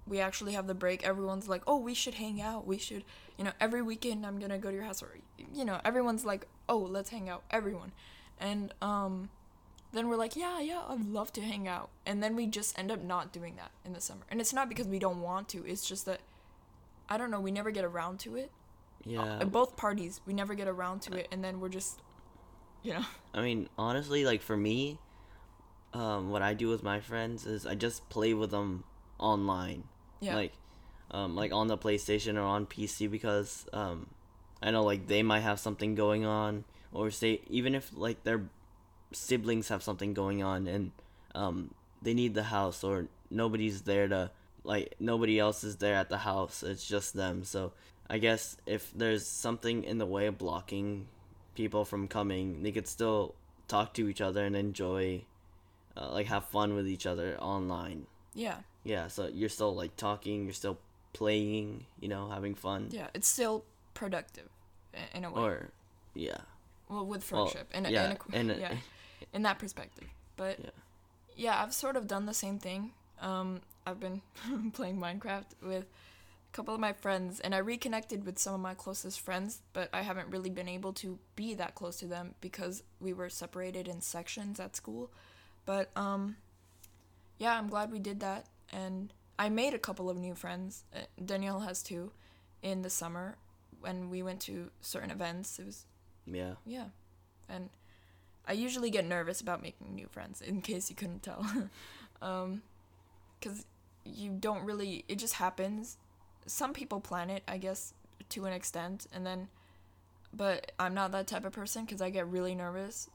we 0.07 0.19
actually 0.19 0.53
have 0.53 0.67
the 0.67 0.75
break, 0.75 1.05
everyone's 1.05 1.49
like, 1.49 1.63
"Oh, 1.67 1.77
we 1.77 1.95
should 1.95 2.15
hang 2.15 2.41
out. 2.41 2.67
We 2.67 2.79
should, 2.79 3.05
you 3.37 3.45
know, 3.45 3.53
every 3.61 3.83
weekend 3.83 4.27
I'm 4.27 4.39
to 4.41 4.59
go 4.59 4.71
to 4.71 4.75
your 4.75 4.85
house 4.85 5.03
or 5.03 5.11
you 5.55 5.65
know, 5.65 5.81
everyone's 5.85 6.25
like, 6.25 6.47
"Oh, 6.69 6.79
let's 6.79 7.11
hang 7.11 7.29
out." 7.29 7.43
Everyone. 7.51 7.93
And 8.39 8.73
um 8.81 9.31
then 9.93 10.09
we're 10.09 10.17
like, 10.17 10.37
"Yeah, 10.37 10.61
yeah, 10.61 10.83
I'd 10.89 11.05
love 11.05 11.33
to 11.35 11.43
hang 11.43 11.67
out." 11.67 11.91
And 12.07 12.23
then 12.23 12.37
we 12.37 12.47
just 12.47 12.79
end 12.79 12.91
up 12.91 13.03
not 13.03 13.33
doing 13.33 13.57
that 13.57 13.73
in 13.85 13.93
the 13.93 14.01
summer. 14.01 14.23
And 14.31 14.41
it's 14.41 14.53
not 14.53 14.69
because 14.69 14.87
we 14.87 14.99
don't 14.99 15.21
want 15.21 15.49
to. 15.51 15.65
It's 15.67 15.87
just 15.87 16.07
that 16.07 16.21
I 17.11 17.19
don't 17.19 17.31
know, 17.31 17.41
we 17.41 17.51
never 17.51 17.71
get 17.71 17.85
around 17.85 18.21
to 18.21 18.37
it. 18.37 18.51
Yeah, 19.05 19.39
At 19.41 19.51
both 19.51 19.77
parties, 19.77 20.21
we 20.27 20.35
never 20.35 20.55
get 20.55 20.69
around 20.69 21.01
to 21.03 21.17
it 21.17 21.29
and 21.33 21.43
then 21.43 21.61
we're 21.61 21.71
just 21.71 22.01
you 22.83 22.95
know. 22.95 23.05
I 23.35 23.43
mean, 23.43 23.69
honestly, 23.77 24.25
like 24.25 24.41
for 24.43 24.57
me, 24.57 24.99
um, 25.93 26.31
what 26.31 26.43
I 26.43 26.55
do 26.55 26.69
with 26.69 26.83
my 26.83 27.01
friends 27.01 27.47
is 27.47 27.67
I 27.67 27.75
just 27.75 28.09
play 28.09 28.33
with 28.35 28.51
them 28.51 28.85
online, 29.19 29.85
Yeah. 30.21 30.37
like, 30.37 30.53
um, 31.11 31.35
like 31.37 31.53
on 31.53 31.67
the 31.67 31.77
PlayStation 31.77 32.37
or 32.37 32.43
on 32.43 32.67
PC 32.67 33.11
because 33.11 33.67
um, 33.73 34.07
I 34.63 34.71
know 34.71 34.85
like 34.85 35.09
they 35.09 35.23
might 35.23 35.41
have 35.41 35.59
something 35.59 35.95
going 35.95 36.25
on, 36.25 36.65
or 36.93 37.11
say 37.11 37.41
even 37.49 37.75
if 37.75 37.91
like 37.95 38.25
their 38.25 38.49
siblings 39.13 39.69
have 39.69 39.83
something 39.83 40.15
going 40.15 40.43
on 40.43 40.67
and 40.67 40.93
um, 41.35 41.75
they 42.01 42.15
need 42.15 42.35
the 42.35 42.45
house 42.45 42.85
or 42.85 43.09
nobody's 43.31 43.83
there 43.83 44.09
to 44.09 44.31
like 44.65 44.95
nobody 45.01 45.39
else 45.39 45.65
is 45.65 45.77
there 45.77 45.95
at 45.95 46.09
the 46.09 46.19
house. 46.19 46.63
It's 46.63 46.87
just 46.87 47.15
them. 47.15 47.45
So 47.45 47.73
I 48.09 48.19
guess 48.19 48.57
if 48.67 48.93
there's 48.95 49.27
something 49.27 49.85
in 49.85 49.99
the 49.99 50.07
way 50.07 50.27
of 50.27 50.39
blocking 50.39 51.07
people 51.55 51.85
from 51.85 52.09
coming, 52.09 52.63
they 52.63 52.73
could 52.73 52.87
still 52.89 53.35
talk 53.69 53.95
to 53.95 54.09
each 54.09 54.21
other 54.21 54.45
and 54.45 54.57
enjoy, 54.57 55.23
uh, 55.97 56.11
like 56.13 56.27
have 56.27 56.45
fun 56.47 56.75
with 56.75 56.89
each 56.89 57.07
other 57.07 57.37
online. 57.41 58.07
yeah. 58.35 58.57
Yeah, 58.83 59.09
so 59.09 59.27
you're 59.29 59.51
still 59.51 59.75
like 59.75 59.95
talking, 59.97 60.45
you're 60.45 60.55
still 60.55 60.79
playing, 61.13 61.85
you 62.01 62.09
know, 62.09 62.31
having 62.31 62.55
fun. 62.55 62.89
Yeah, 62.91 63.09
it's 63.13 63.29
still 63.29 63.63
productive 63.93 64.49
in 65.15 65.23
a 65.25 65.31
way. 65.31 65.43
Or, 65.43 65.69
yeah, 66.15 66.39
well, 66.89 67.05
with 67.05 67.31
well, 67.31 67.47
friendship, 67.47 67.71
in, 67.75 67.85
a, 67.85 67.91
yeah, 67.91 68.07
in, 68.07 68.13
a, 68.13 68.37
and, 68.37 68.51
uh, 68.53 68.55
yeah, 68.59 68.75
in 69.35 69.43
that 69.43 69.59
perspective. 69.59 70.09
But 70.39 70.61
Yeah. 70.61 70.71
yeah. 71.37 71.63
I've 71.63 71.75
sort 71.75 71.95
of 71.95 72.07
done 72.07 72.25
the 72.25 72.33
same 72.33 72.59
thing. 72.59 72.93
Um, 73.21 73.61
I've 73.87 74.01
been 74.01 74.23
playing 74.73 74.99
Minecraft 74.99 75.47
with 75.63 75.85
a 75.85 76.53
couple 76.53 76.75
of 76.75 76.81
my 76.81 76.93
friends, 76.93 77.41
and 77.41 77.55
I 77.55 77.59
reconnected 77.59 78.25
with 78.25 78.39
some 78.39 78.55
of 78.55 78.61
my 78.61 78.75
closest 78.75 79.21
friends, 79.21 79.63
but 79.73 79.89
I 79.93 80.03
haven't 80.03 80.29
really 80.29 80.51
been 80.51 80.69
able 80.69 80.93
to 80.95 81.19
be 81.37 81.55
that 81.55 81.75
close 81.75 81.97
to 81.99 82.07
them 82.07 82.35
because 82.41 82.83
we 83.01 83.13
were 83.13 83.29
separated 83.29 83.89
in 83.89 84.01
sections 84.01 84.59
at 84.61 84.77
school. 84.77 85.11
But 85.65 85.91
um, 85.97 86.37
yeah, 87.39 87.57
I'm 87.57 87.69
glad 87.69 87.93
we 87.93 87.99
did 87.99 88.21
that, 88.21 88.47
and 88.73 89.13
I 89.39 89.49
made 89.49 89.75
a 89.75 89.79
couple 89.79 90.11
of 90.11 90.19
new 90.19 90.35
friends. 90.35 90.85
Uh, 90.95 91.01
Danielle 91.25 91.61
has 91.61 91.83
two 91.83 92.13
in 92.63 92.83
the 92.83 92.91
summer 92.91 93.37
when 93.81 94.11
we 94.11 94.23
went 94.23 94.41
to 94.41 94.71
certain 94.81 95.11
events. 95.11 95.59
It 95.59 95.67
was 95.67 95.87
yeah, 96.27 96.55
yeah. 96.67 96.87
And 97.49 97.71
I 98.47 98.53
usually 98.53 98.91
get 98.91 99.07
nervous 99.07 99.41
about 99.41 99.63
making 99.63 99.95
new 99.95 100.09
friends, 100.09 100.41
in 100.41 100.61
case 100.61 100.91
you 100.91 100.97
couldn't 100.97 101.23
tell. 101.23 101.47
um, 102.23 102.63
because 103.41 103.65
you 104.05 104.31
don't 104.31 104.65
really, 104.65 105.05
it 105.09 105.17
just 105.17 105.35
happens. 105.35 105.97
Some 106.47 106.73
people 106.73 107.01
plan 107.01 107.31
it, 107.31 107.43
I 107.49 107.59
guess, 107.59 107.95
to 108.31 108.45
an 108.47 108.53
extent, 108.53 109.07
and 109.13 109.27
then, 109.27 109.49
but 110.33 110.73
I'm 110.79 110.95
not 110.95 111.13
that 111.13 111.27
type 111.27 111.45
of 111.45 111.53
person 111.53 111.85
because 111.85 112.01
I 112.01 112.11
get 112.11 112.27
really 112.29 112.55
nervous. 112.55 113.09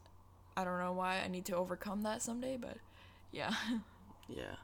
I 0.57 0.63
don't 0.63 0.79
know 0.79 0.93
why. 0.93 1.19
I 1.23 1.27
need 1.27 1.45
to 1.45 1.55
overcome 1.55 2.03
that 2.03 2.21
someday, 2.21 2.57
but 2.57 2.77
yeah. 3.31 3.53
yeah, 4.27 4.55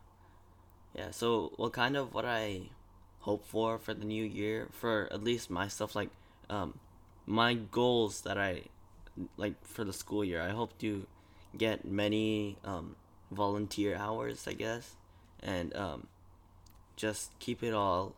yeah. 0.95 1.11
So, 1.11 1.53
what 1.57 1.73
kind 1.73 1.97
of 1.97 2.13
what 2.13 2.25
I 2.25 2.69
hope 3.19 3.45
for 3.45 3.77
for 3.77 3.93
the 3.93 4.05
new 4.05 4.23
year 4.23 4.67
for 4.71 5.07
at 5.11 5.23
least 5.23 5.49
myself, 5.49 5.95
like, 5.95 6.09
um, 6.49 6.79
my 7.25 7.53
goals 7.53 8.21
that 8.21 8.37
I 8.37 8.63
like 9.37 9.55
for 9.65 9.83
the 9.83 9.93
school 9.93 10.23
year. 10.23 10.41
I 10.41 10.49
hope 10.49 10.77
to 10.79 11.05
get 11.57 11.85
many 11.85 12.57
um 12.63 12.95
volunteer 13.31 13.95
hours, 13.95 14.47
I 14.47 14.53
guess, 14.53 14.95
and 15.43 15.75
um, 15.75 16.07
just 16.95 17.37
keep 17.39 17.63
it 17.63 17.73
all 17.73 18.15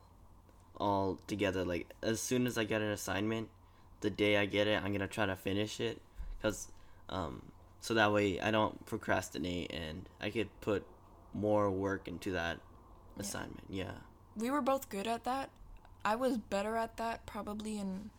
all 0.78 1.20
together. 1.28 1.64
Like 1.64 1.88
as 2.02 2.20
soon 2.20 2.48
as 2.48 2.58
I 2.58 2.64
get 2.64 2.82
an 2.82 2.90
assignment, 2.90 3.50
the 4.02 4.10
day 4.10 4.38
I 4.38 4.46
get 4.46 4.68
it, 4.68 4.82
I'm 4.84 4.92
gonna 4.92 5.08
try 5.08 5.26
to 5.26 5.36
finish 5.36 5.80
it, 5.80 6.02
cause 6.42 6.70
um, 7.10 7.42
so 7.80 7.94
that 7.94 8.12
way 8.12 8.40
I 8.40 8.52
don't 8.52 8.86
procrastinate 8.86 9.72
and 9.74 10.08
I 10.22 10.30
could 10.30 10.50
put 10.62 10.86
more 11.34 11.70
work 11.70 12.08
into 12.08 12.32
that 12.32 12.58
Yeah. 13.16 13.22
assignment. 13.22 13.64
Yeah. 13.70 13.92
we 14.36 14.50
were 14.50 14.62
both 14.62 14.90
good 14.90 15.06
at 15.08 15.24
that. 15.26 15.50
I 16.06 16.16
was 16.16 16.38
better 16.38 16.76
at 16.76 16.98
that 16.98 17.26
probably 17.26 17.78
in 17.78 18.10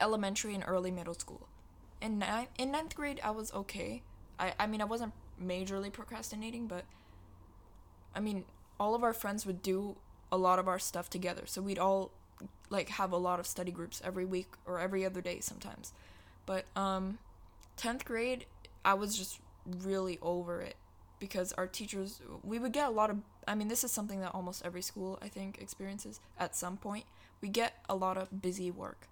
elementary 0.00 0.54
and 0.54 0.64
early 0.66 0.90
middle 0.90 1.14
school. 1.14 1.48
In 2.00 2.18
ninth, 2.18 2.48
in 2.58 2.70
ninth 2.70 2.94
grade, 2.94 3.20
I 3.24 3.30
was 3.30 3.52
okay. 3.52 4.02
I, 4.38 4.54
I 4.58 4.66
mean, 4.66 4.80
I 4.80 4.84
wasn't 4.84 5.12
majorly 5.42 5.92
procrastinating, 5.92 6.66
but 6.66 6.84
I 8.16 8.20
mean, 8.20 8.44
all 8.80 8.94
of 8.94 9.04
our 9.04 9.12
friends 9.12 9.46
would 9.46 9.62
do 9.62 9.96
a 10.32 10.36
lot 10.36 10.58
of 10.58 10.66
our 10.66 10.78
stuff 10.78 11.08
together. 11.10 11.42
So 11.46 11.62
we'd 11.62 11.78
all 11.78 12.10
like 12.70 12.88
have 12.88 13.12
a 13.12 13.16
lot 13.16 13.38
of 13.38 13.46
study 13.46 13.70
groups 13.70 14.02
every 14.04 14.24
week 14.24 14.48
or 14.66 14.80
every 14.80 15.04
other 15.04 15.20
day 15.20 15.40
sometimes. 15.40 15.92
But 16.46 16.64
um 16.74 17.18
10th 17.76 18.04
grade, 18.04 18.46
I 18.84 18.94
was 18.94 19.16
just 19.16 19.40
really 19.66 20.18
over 20.22 20.62
it 20.62 20.76
because 21.18 21.52
our 21.54 21.66
teachers 21.66 22.20
we 22.42 22.58
would 22.58 22.72
get 22.72 22.88
a 22.88 22.90
lot 22.90 23.10
of 23.10 23.18
I 23.46 23.54
mean, 23.54 23.68
this 23.68 23.84
is 23.84 23.92
something 23.92 24.20
that 24.20 24.34
almost 24.34 24.64
every 24.64 24.82
school 24.82 25.18
I 25.22 25.28
think 25.28 25.58
experiences 25.60 26.20
at 26.38 26.56
some 26.56 26.76
point. 26.76 27.04
We 27.40 27.48
get 27.48 27.74
a 27.88 27.94
lot 27.94 28.16
of 28.16 28.42
busy 28.42 28.70
work. 28.70 29.08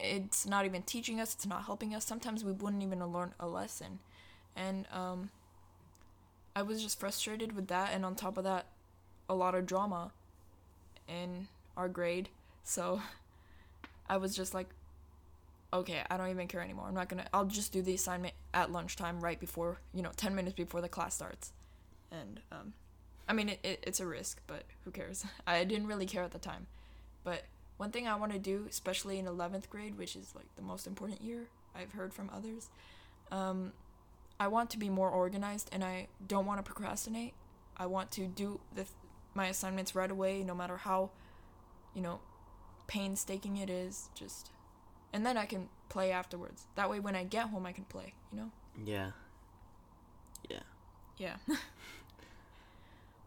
It's 0.00 0.46
not 0.46 0.64
even 0.64 0.82
teaching 0.82 1.20
us, 1.20 1.34
it's 1.34 1.46
not 1.46 1.64
helping 1.64 1.94
us. 1.94 2.04
Sometimes 2.04 2.44
we 2.44 2.52
wouldn't 2.52 2.82
even 2.82 3.04
learn 3.04 3.34
a 3.38 3.46
lesson. 3.46 3.98
And 4.56 4.86
um 4.92 5.30
I 6.54 6.62
was 6.62 6.82
just 6.82 7.00
frustrated 7.00 7.54
with 7.54 7.68
that 7.68 7.92
and 7.92 8.04
on 8.04 8.14
top 8.14 8.36
of 8.36 8.44
that 8.44 8.66
a 9.28 9.34
lot 9.34 9.54
of 9.54 9.66
drama 9.66 10.12
in 11.08 11.48
our 11.76 11.88
grade. 11.88 12.28
So 12.64 13.00
I 14.08 14.16
was 14.16 14.36
just 14.36 14.54
like 14.54 14.68
okay, 15.74 16.02
I 16.10 16.18
don't 16.18 16.28
even 16.28 16.48
care 16.48 16.60
anymore. 16.60 16.84
I'm 16.86 16.94
not 16.94 17.08
to 17.08 17.24
I'll 17.32 17.46
just 17.46 17.72
do 17.72 17.80
the 17.80 17.94
assignment 17.94 18.34
at 18.52 18.70
lunchtime 18.70 19.20
right 19.20 19.40
before, 19.40 19.78
you 19.94 20.02
know, 20.02 20.10
10 20.14 20.34
minutes 20.34 20.54
before 20.54 20.82
the 20.82 20.88
class 20.88 21.14
starts. 21.14 21.52
And 22.10 22.40
um 22.50 22.74
I 23.28 23.34
mean, 23.34 23.48
it, 23.48 23.60
it, 23.62 23.84
it's 23.86 24.00
a 24.00 24.06
risk, 24.06 24.40
but 24.46 24.64
who 24.84 24.90
cares? 24.90 25.24
I 25.46 25.64
didn't 25.64 25.86
really 25.86 26.06
care 26.06 26.22
at 26.22 26.32
the 26.32 26.38
time. 26.38 26.66
But 27.24 27.44
one 27.76 27.90
thing 27.90 28.06
I 28.06 28.16
want 28.16 28.32
to 28.32 28.38
do, 28.38 28.66
especially 28.68 29.18
in 29.18 29.26
11th 29.26 29.68
grade, 29.70 29.96
which 29.96 30.16
is 30.16 30.34
like 30.34 30.44
the 30.56 30.62
most 30.62 30.86
important 30.86 31.22
year 31.22 31.46
I've 31.74 31.92
heard 31.92 32.12
from 32.12 32.30
others, 32.34 32.68
um, 33.30 33.72
I 34.42 34.48
want 34.48 34.70
to 34.70 34.78
be 34.78 34.88
more 34.88 35.08
organized 35.08 35.70
and 35.70 35.84
I 35.84 36.08
don't 36.26 36.46
want 36.46 36.58
to 36.58 36.64
procrastinate. 36.64 37.32
I 37.76 37.86
want 37.86 38.10
to 38.12 38.26
do 38.26 38.58
the, 38.74 38.86
my 39.34 39.46
assignments 39.46 39.94
right 39.94 40.10
away, 40.10 40.42
no 40.42 40.52
matter 40.52 40.78
how, 40.78 41.10
you 41.94 42.02
know, 42.02 42.18
painstaking 42.88 43.56
it 43.58 43.70
is. 43.70 44.08
Just, 44.16 44.50
and 45.12 45.24
then 45.24 45.36
I 45.36 45.46
can 45.46 45.68
play 45.88 46.10
afterwards. 46.10 46.66
That 46.74 46.90
way, 46.90 46.98
when 46.98 47.14
I 47.14 47.22
get 47.22 47.50
home, 47.50 47.66
I 47.66 47.70
can 47.70 47.84
play. 47.84 48.14
You 48.32 48.38
know. 48.38 48.50
Yeah. 48.84 49.10
Yeah. 50.50 50.64
Yeah. 51.18 51.36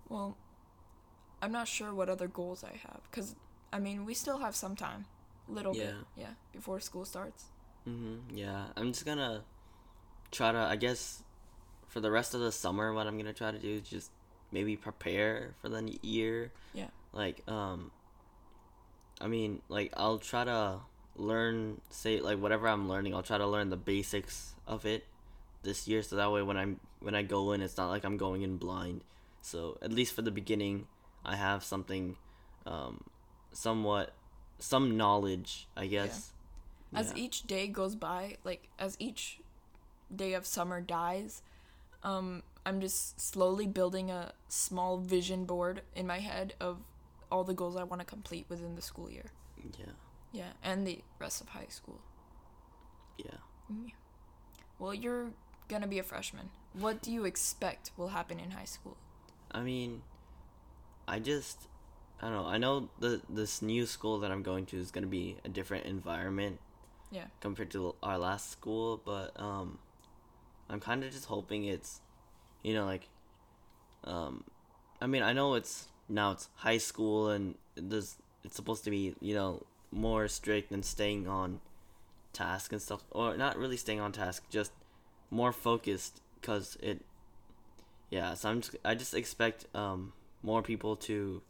well, 0.10 0.36
I'm 1.41 1.54
not 1.54 1.69
sure 1.69 1.93
what 1.93 2.10
other 2.10 2.28
goals 2.28 2.62
I 2.62 2.75
have 2.75 3.10
cuz 3.13 3.36
I 3.71 3.80
mean, 3.80 4.06
we 4.06 4.13
still 4.13 4.39
have 4.39 4.54
some 4.54 4.75
time. 4.75 5.06
Little 5.47 5.73
bit. 5.73 5.95
Yeah. 6.17 6.23
Yeah, 6.23 6.34
before 6.51 6.82
school 6.82 7.06
starts. 7.06 7.45
Mm-hmm. 7.88 8.36
Yeah, 8.36 8.65
I'm 8.75 8.91
just 8.91 9.06
gonna 9.06 9.45
try 10.36 10.52
to. 10.52 10.58
I 10.58 10.76
guess 10.76 11.24
for 11.88 12.00
the 12.02 12.12
rest 12.12 12.34
of 12.34 12.41
the 12.41 12.52
summer, 12.52 12.93
what 12.93 13.08
I'm 13.08 13.17
gonna 13.17 13.34
try 13.34 13.52
to 13.52 13.60
do 13.60 13.76
is 13.76 13.89
just 13.89 14.12
maybe 14.52 14.76
prepare 14.76 15.56
for 15.62 15.69
the 15.69 15.98
year. 16.02 16.52
Yeah. 16.74 16.88
Like 17.13 17.41
um, 17.48 17.91
I 19.21 19.28
mean, 19.28 19.62
like 19.69 19.93
I'll 19.95 20.17
try 20.17 20.43
to 20.43 20.80
learn 21.15 21.82
say 21.89 22.19
like 22.19 22.39
whatever 22.39 22.67
I'm 22.67 22.89
learning, 22.89 23.15
I'll 23.15 23.24
try 23.24 23.38
to 23.38 23.48
learn 23.48 23.69
the 23.69 23.78
basics 23.78 24.54
of 24.67 24.86
it 24.86 25.06
this 25.63 25.88
year 25.88 26.04
so 26.04 26.15
that 26.17 26.32
way 26.32 26.41
when 26.43 26.58
I'm 26.58 26.80
when 27.00 27.15
I 27.15 27.24
go 27.24 27.52
in 27.52 27.62
it's 27.62 27.78
not 27.78 27.89
like 27.89 28.04
I'm 28.04 28.17
going 28.17 28.41
in 28.41 28.58
blind. 28.58 29.04
So 29.41 29.78
at 29.82 29.91
least 29.91 30.13
for 30.13 30.21
the 30.21 30.32
beginning, 30.32 30.88
I 31.24 31.36
have 31.36 31.63
something 31.63 32.17
um 32.65 33.04
somewhat 33.52 34.13
some 34.60 34.98
knowledge, 34.98 35.67
I 35.76 35.88
guess. 35.88 36.32
As 36.93 37.10
Yeah. 37.10 37.24
each 37.24 37.43
day 37.43 37.67
goes 37.67 37.95
by, 37.95 38.38
like 38.43 38.69
as 38.80 38.95
each 39.00 39.39
day 40.13 40.34
of 40.34 40.46
summer 40.46 40.82
dies, 40.82 41.41
um, 42.04 42.44
I'm 42.65 42.82
just 42.82 43.20
slowly 43.20 43.68
building 43.68 44.10
a 44.12 44.34
small 44.48 44.98
vision 44.98 45.46
board 45.46 45.82
in 45.96 46.08
my 46.08 46.20
head 46.20 46.54
of 46.60 46.80
all 47.32 47.44
the 47.44 47.54
goals 47.54 47.76
I 47.76 47.84
want 47.84 48.02
to 48.02 48.06
complete 48.06 48.46
within 48.50 48.76
the 48.76 48.82
school 48.82 49.10
year. 49.10 49.32
yeah. 49.80 49.86
Yeah, 50.32 50.52
and 50.63 50.86
the 50.86 51.00
rest 51.20 51.39
of 51.41 51.50
high 51.50 51.68
school. 51.70 52.02
Yeah. 53.18 53.38
Well, 54.80 54.94
you're 54.94 55.32
gonna 55.70 55.88
be 55.88 56.00
a 56.00 56.04
freshman. 56.04 56.50
What 56.74 57.02
do 57.02 57.12
you 57.12 57.24
expect 57.26 57.91
will 57.96 58.10
happen 58.10 58.39
in 58.39 58.52
high 58.52 58.65
school? 58.65 58.98
I 59.52 59.62
mean, 59.62 60.02
I 61.08 61.20
just, 61.20 61.68
I 62.22 62.28
don't 62.30 62.36
know. 62.36 62.46
I 62.48 62.58
know 62.58 62.89
the 63.00 63.22
this 63.30 63.62
new 63.62 63.86
school 63.86 64.20
that 64.20 64.32
I'm 64.32 64.44
going 64.44 64.65
to 64.68 64.78
is 64.78 64.91
gonna 64.91 65.08
be 65.08 65.38
a 65.46 65.50
different 65.50 65.86
environment 65.86 66.60
Yeah. 67.12 67.28
compared 67.39 67.72
to 67.72 67.96
our 68.04 68.18
last 68.18 68.52
school, 68.52 69.02
but 69.06 69.39
um, 69.39 69.80
I'm 70.69 70.80
kind 70.80 71.04
of 71.04 71.12
just 71.12 71.25
hoping 71.25 71.65
it's, 71.65 72.01
you 72.63 72.73
know, 72.73 72.86
like, 72.86 73.08
um, 74.04 74.43
I 75.01 75.08
mean, 75.08 75.23
I 75.23 75.34
know 75.34 75.54
it's 75.56 75.88
now 76.08 76.32
it's 76.32 76.49
high 76.56 76.78
school 76.78 77.30
and 77.30 77.56
there's 77.75 78.17
it's 78.43 78.56
supposed 78.56 78.84
to 78.84 78.91
be 78.91 79.15
you 79.19 79.34
know 79.34 79.63
more 79.91 80.28
strict 80.28 80.71
and 80.71 80.86
staying 80.86 81.28
on 81.28 81.60
task 82.34 82.71
and 82.71 82.82
stuff, 82.82 83.04
or 83.12 83.36
not 83.38 83.58
really 83.58 83.78
staying 83.78 83.99
on 83.99 84.12
task, 84.12 84.43
just 84.49 84.71
more 85.32 85.51
focused 85.51 86.21
because 86.39 86.78
it 86.82 87.01
yeah 88.10 88.34
so 88.34 88.49
i'm 88.49 88.62
just 88.62 88.75
i 88.86 88.93
just 88.93 89.13
expect 89.13 89.65
um 89.75 90.13
more 90.43 90.62
people 90.62 90.95
to 90.95 91.41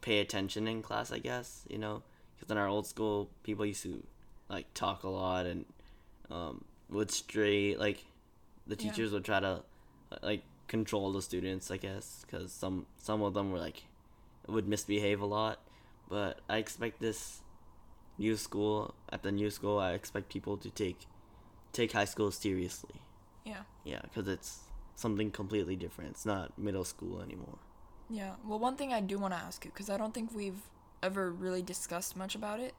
pay 0.00 0.20
attention 0.20 0.68
in 0.68 0.82
class 0.82 1.12
i 1.12 1.18
guess 1.18 1.64
you 1.68 1.78
know? 1.78 2.02
Because 2.36 2.50
in 2.50 2.56
our 2.56 2.68
old 2.68 2.86
school 2.86 3.28
people 3.42 3.66
used 3.66 3.82
to 3.82 4.02
like 4.48 4.72
talk 4.72 5.02
a 5.02 5.08
lot 5.08 5.46
and 5.46 5.64
um 6.30 6.64
would 6.88 7.10
stray 7.10 7.76
like 7.76 8.04
the 8.70 8.76
Yeah. 8.76 8.90
teachers 8.90 9.12
would 9.12 9.24
try 9.24 9.40
to 9.40 9.54
uh, 10.12 10.16
like 10.22 10.42
control 10.68 11.12
the 11.12 11.20
students 11.30 11.70
i 11.70 11.76
guess 11.76 12.06
because 12.24 12.52
some 12.52 12.86
some 12.98 13.20
of 13.22 13.34
them 13.34 13.50
were 13.52 13.58
like 13.58 13.78
would 14.46 14.66
misbehave 14.68 15.20
a 15.20 15.26
lot 15.26 15.56
but 16.08 16.40
i 16.48 16.56
expect 16.58 17.00
this 17.00 17.40
new 18.18 18.36
school 18.36 18.94
at 19.14 19.22
the 19.22 19.32
new 19.32 19.50
school 19.50 19.78
i 19.78 19.92
expect 19.92 20.28
people 20.36 20.56
to 20.56 20.70
take 20.70 21.00
take 21.72 21.92
high 21.92 22.04
school 22.14 22.30
seriously 22.30 22.98
Yeah. 23.44 23.62
yeah, 23.84 24.02
because 24.02 24.28
it's 24.28 24.52
something 24.96 25.30
completely 25.30 25.76
different. 25.76 26.10
It's 26.10 26.26
not 26.26 26.58
middle 26.58 26.84
school 26.84 27.22
anymore. 27.22 27.58
Yeah. 28.10 28.34
Well, 28.46 28.58
one 28.58 28.76
thing 28.76 28.92
I 28.92 29.00
do 29.00 29.16
want 29.18 29.32
to 29.32 29.40
ask 29.40 29.64
you 29.64 29.70
because 29.72 29.88
I 29.88 29.96
don't 29.96 30.12
think 30.12 30.28
we've 30.34 30.62
ever 31.02 31.24
really 31.44 31.62
discussed 31.62 32.16
much 32.22 32.34
about 32.34 32.60
it, 32.60 32.74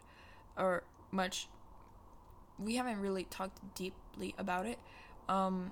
or 0.56 0.84
much. 1.10 1.48
We 2.60 2.76
haven't 2.76 3.00
really 3.02 3.24
talked 3.24 3.58
deeply 3.74 4.36
about 4.38 4.66
it. 4.68 4.78
Um, 5.32 5.72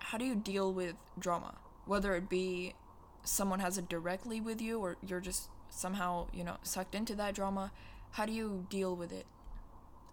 how 0.00 0.18
do 0.18 0.24
you 0.24 0.34
deal 0.34 0.72
with 0.72 0.94
drama? 1.18 1.54
Whether 1.84 2.16
it 2.16 2.28
be 2.28 2.74
someone 3.22 3.60
has 3.60 3.78
it 3.78 3.88
directly 3.88 4.40
with 4.40 4.60
you, 4.60 4.80
or 4.80 4.96
you're 5.06 5.20
just 5.20 5.48
somehow 5.70 6.26
you 6.32 6.42
know 6.42 6.56
sucked 6.62 6.94
into 6.94 7.14
that 7.14 7.34
drama. 7.34 7.70
How 8.12 8.26
do 8.26 8.32
you 8.32 8.66
deal 8.68 8.96
with 8.96 9.12
it? 9.12 9.26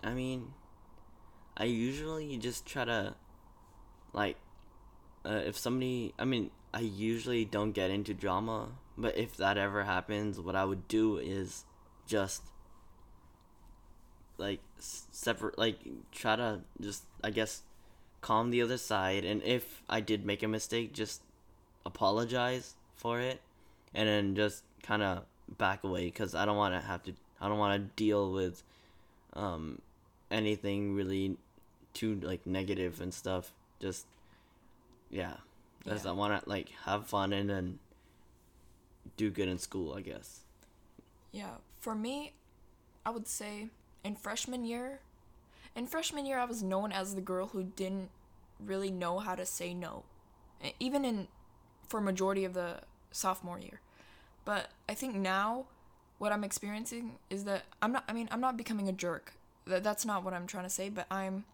I 0.03 0.13
mean, 0.13 0.53
I 1.55 1.65
usually 1.65 2.37
just 2.37 2.65
try 2.65 2.83
to, 2.83 3.15
like, 4.11 4.35
uh, 5.25 5.41
if 5.45 5.57
somebody, 5.57 6.13
I 6.19 6.25
mean, 6.25 6.51
I 6.73 6.81
usually 6.81 7.45
don't 7.45 7.71
get 7.71 7.91
into 7.91 8.13
drama, 8.13 8.69
but 8.97 9.17
if 9.17 9.37
that 9.37 9.57
ever 9.57 9.85
happens, 9.85 10.39
what 10.39 10.55
I 10.55 10.65
would 10.65 10.87
do 10.89 11.17
is 11.17 11.63
just, 12.05 12.43
like, 14.37 14.59
separate, 14.79 15.57
like, 15.57 15.77
try 16.11 16.35
to 16.35 16.61
just, 16.81 17.05
I 17.23 17.29
guess, 17.29 17.61
calm 18.23 18.49
the 18.49 18.61
other 18.63 18.77
side, 18.77 19.23
and 19.25 19.43
if 19.43 19.83
I 19.87 19.99
did 20.01 20.25
make 20.25 20.41
a 20.41 20.47
mistake, 20.47 20.93
just 20.93 21.21
apologize 21.85 22.73
for 22.95 23.19
it, 23.19 23.41
and 23.93 24.07
then 24.07 24.35
just 24.35 24.63
kind 24.81 25.03
of 25.03 25.23
back 25.57 25.83
away, 25.83 26.05
because 26.05 26.33
I 26.33 26.45
don't 26.45 26.57
want 26.57 26.73
to 26.73 26.81
have 26.81 27.03
to, 27.03 27.13
I 27.39 27.47
don't 27.49 27.59
want 27.59 27.75
to 27.77 28.03
deal 28.03 28.31
with, 28.31 28.63
um, 29.33 29.81
anything 30.31 30.95
really 30.95 31.37
too 31.93 32.15
like 32.23 32.47
negative 32.47 33.01
and 33.01 33.13
stuff. 33.13 33.51
Just 33.79 34.05
yeah, 35.11 35.37
Yeah. 35.85 35.99
I 36.07 36.11
want 36.11 36.33
to 36.41 36.49
like 36.49 36.69
have 36.85 37.05
fun 37.05 37.33
and 37.33 37.49
then 37.49 37.79
do 39.17 39.29
good 39.29 39.47
in 39.47 39.59
school. 39.59 39.93
I 39.93 40.01
guess. 40.01 40.41
Yeah, 41.31 41.57
for 41.79 41.93
me, 41.93 42.33
I 43.05 43.09
would 43.11 43.27
say 43.27 43.69
in 44.03 44.15
freshman 44.15 44.65
year, 44.65 45.01
in 45.75 45.87
freshman 45.87 46.25
year 46.25 46.39
I 46.39 46.45
was 46.45 46.63
known 46.63 46.91
as 46.91 47.15
the 47.15 47.21
girl 47.21 47.47
who 47.47 47.63
didn't 47.63 48.09
really 48.59 48.91
know 48.91 49.19
how 49.19 49.35
to 49.35 49.45
say 49.45 49.73
no. 49.73 50.03
Even 50.79 51.03
in 51.03 51.27
for 51.87 51.99
majority 51.99 52.45
of 52.45 52.53
the 52.53 52.81
sophomore 53.11 53.59
year. 53.59 53.81
But 54.45 54.69
I 54.87 54.93
think 54.93 55.15
now 55.15 55.65
what 56.17 56.31
I'm 56.31 56.43
experiencing 56.43 57.17
is 57.29 57.43
that 57.45 57.63
I'm 57.81 57.91
not 57.91 58.03
I 58.07 58.13
mean, 58.13 58.27
I'm 58.31 58.41
not 58.41 58.57
becoming 58.57 58.87
a 58.87 58.93
jerk. 58.93 59.33
That 59.65 59.83
that's 59.83 60.05
not 60.05 60.23
what 60.23 60.33
I'm 60.33 60.47
trying 60.47 60.63
to 60.63 60.69
say, 60.69 60.89
but 60.89 61.05
I'm 61.11 61.45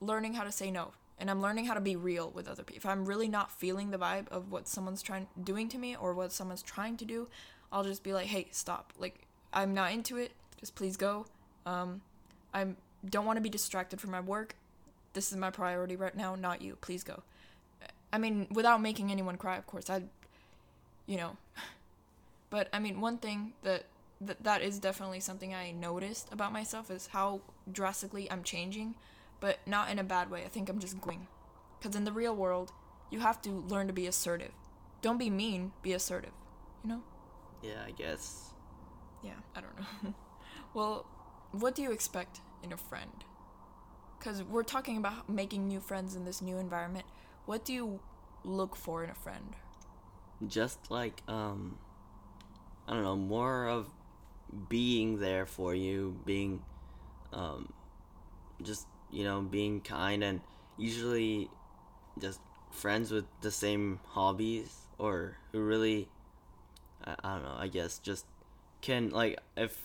learning 0.00 0.34
how 0.34 0.44
to 0.44 0.52
say 0.52 0.70
no. 0.70 0.92
And 1.18 1.30
I'm 1.30 1.42
learning 1.42 1.66
how 1.66 1.74
to 1.74 1.80
be 1.80 1.96
real 1.96 2.30
with 2.30 2.48
other 2.48 2.62
people. 2.62 2.78
If 2.78 2.86
I'm 2.86 3.04
really 3.04 3.28
not 3.28 3.52
feeling 3.52 3.90
the 3.90 3.98
vibe 3.98 4.28
of 4.28 4.50
what 4.50 4.66
someone's 4.66 5.02
trying 5.02 5.26
doing 5.42 5.68
to 5.68 5.76
me 5.76 5.94
or 5.94 6.14
what 6.14 6.32
someone's 6.32 6.62
trying 6.62 6.96
to 6.96 7.04
do, 7.04 7.28
I'll 7.70 7.84
just 7.84 8.02
be 8.02 8.14
like, 8.14 8.28
"Hey, 8.28 8.48
stop. 8.52 8.94
Like 8.98 9.26
I'm 9.52 9.74
not 9.74 9.92
into 9.92 10.16
it. 10.16 10.32
Just 10.58 10.74
please 10.74 10.96
go. 10.96 11.26
Um 11.66 12.00
I 12.54 12.66
don't 13.08 13.26
want 13.26 13.36
to 13.36 13.42
be 13.42 13.48
distracted 13.48 14.00
from 14.00 14.10
my 14.10 14.20
work. 14.20 14.54
This 15.12 15.32
is 15.32 15.38
my 15.38 15.50
priority 15.50 15.96
right 15.96 16.16
now, 16.16 16.34
not 16.34 16.62
you. 16.62 16.76
Please 16.80 17.02
go." 17.02 17.22
I 18.12 18.18
mean, 18.18 18.48
without 18.50 18.80
making 18.82 19.10
anyone 19.10 19.36
cry, 19.36 19.56
of 19.56 19.66
course. 19.66 19.90
I 19.90 20.02
you 21.06 21.16
know. 21.16 21.36
But 22.50 22.68
I 22.72 22.80
mean, 22.80 23.00
one 23.00 23.18
thing 23.18 23.52
that 23.62 23.84
that 24.20 24.42
that 24.42 24.60
is 24.60 24.80
definitely 24.80 25.20
something 25.20 25.54
I 25.54 25.70
noticed 25.70 26.32
about 26.32 26.52
myself 26.52 26.90
is 26.90 27.06
how 27.06 27.42
drastically 27.70 28.30
I'm 28.30 28.42
changing, 28.42 28.96
but 29.38 29.58
not 29.66 29.88
in 29.88 30.00
a 30.00 30.04
bad 30.04 30.30
way. 30.30 30.42
I 30.44 30.48
think 30.48 30.68
I'm 30.68 30.80
just 30.80 31.00
going. 31.00 31.28
Because 31.78 31.96
in 31.96 32.04
the 32.04 32.12
real 32.12 32.34
world, 32.34 32.72
you 33.10 33.20
have 33.20 33.40
to 33.42 33.50
learn 33.50 33.86
to 33.86 33.92
be 33.92 34.06
assertive. 34.06 34.52
Don't 35.00 35.16
be 35.16 35.30
mean, 35.30 35.72
be 35.82 35.92
assertive. 35.92 36.32
You 36.82 36.90
know? 36.90 37.02
Yeah, 37.62 37.82
I 37.86 37.92
guess. 37.92 38.50
Yeah, 39.22 39.40
I 39.54 39.60
don't 39.60 39.78
know. 39.78 40.14
well, 40.74 41.06
what 41.52 41.74
do 41.74 41.82
you 41.82 41.92
expect 41.92 42.40
in 42.62 42.72
a 42.72 42.76
friend? 42.76 43.24
Because 44.18 44.42
we're 44.42 44.62
talking 44.62 44.96
about 44.96 45.28
making 45.28 45.66
new 45.66 45.80
friends 45.80 46.14
in 46.14 46.24
this 46.24 46.42
new 46.42 46.58
environment. 46.58 47.06
What 47.46 47.64
do 47.64 47.72
you 47.72 48.00
look 48.44 48.76
for 48.76 49.02
in 49.04 49.10
a 49.10 49.14
friend? 49.14 49.56
Just 50.46 50.90
like 50.90 51.22
um, 51.28 51.78
I 52.86 52.94
don't 52.94 53.02
know, 53.02 53.16
more 53.16 53.66
of 53.66 53.88
being 54.68 55.20
there 55.20 55.46
for 55.46 55.74
you, 55.74 56.16
being 56.24 56.62
um, 57.32 57.72
just 58.62 58.86
you 59.10 59.24
know, 59.24 59.40
being 59.40 59.80
kind 59.80 60.22
and 60.22 60.40
usually 60.76 61.50
just 62.18 62.40
friends 62.70 63.10
with 63.10 63.24
the 63.40 63.50
same 63.50 64.00
hobbies 64.08 64.86
or 64.98 65.36
who 65.52 65.60
really 65.60 66.08
I, 67.04 67.14
I 67.22 67.34
don't 67.34 67.44
know, 67.44 67.56
I 67.58 67.68
guess 67.68 67.98
just 67.98 68.26
can 68.80 69.10
like 69.10 69.38
if 69.56 69.78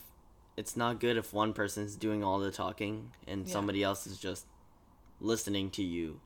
it's 0.58 0.76
not 0.78 1.00
good 1.00 1.18
if 1.18 1.34
one 1.34 1.54
person's 1.54 1.96
doing 1.96 2.24
all 2.24 2.40
the 2.40 2.52
talking 2.52 3.12
and 3.28 3.46
Yeah. 3.48 3.54
somebody 3.54 3.84
else 3.84 4.08
is 4.08 4.18
just 4.18 4.46
listening 5.20 5.70
to 5.72 5.84
you. 5.84 6.22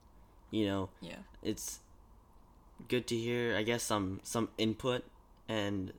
You 0.51 0.65
know, 0.67 0.89
Yeah. 1.01 1.19
it's 1.41 1.79
good 2.87 3.07
to 3.07 3.15
hear 3.15 3.55
I 3.55 3.63
guess 3.63 3.83
some 3.83 4.19
some 4.23 4.49
input 4.57 5.03
and 5.47 5.93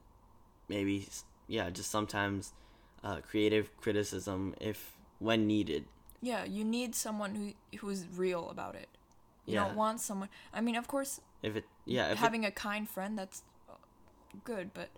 maybe 0.69 1.09
yeah, 1.47 1.71
just 1.71 1.91
sometimes 1.91 2.53
uh, 3.03 3.21
creative 3.21 3.75
criticism 3.81 4.55
if 4.61 4.97
when 5.19 5.47
needed. 5.47 5.85
Yeah, 6.21 6.45
you 6.45 6.65
need 6.65 6.95
someone 6.95 7.35
who 7.35 7.79
who's 7.79 8.07
real 8.07 8.51
about 8.51 8.75
it. 8.75 8.89
You 9.47 9.55
Yeah. 9.55 9.65
don't 9.65 9.77
want 9.77 10.01
someone. 10.01 10.29
I 10.53 10.61
mean, 10.61 10.77
of 10.77 10.87
course, 10.87 11.21
If 11.43 11.57
it 11.57 11.65
yeah, 11.85 12.07
if 12.07 12.13
it, 12.13 12.19
having 12.19 12.45
a 12.45 12.51
kind 12.51 12.89
friend 12.89 13.19
that's 13.19 13.43
good, 14.45 14.73
but 14.75 14.91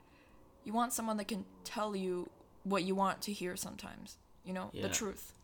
you 0.64 0.73
want 0.73 0.92
someone 0.92 1.16
that 1.18 1.29
can 1.29 1.45
tell 1.64 1.95
you 1.97 2.29
what 2.64 2.85
you 2.85 2.94
want 2.94 3.20
to 3.22 3.33
hear 3.33 3.57
sometimes. 3.57 4.16
You 4.44 4.53
know, 4.53 4.70
Yeah. 4.72 4.83
the 4.83 4.88
truth. 4.88 5.35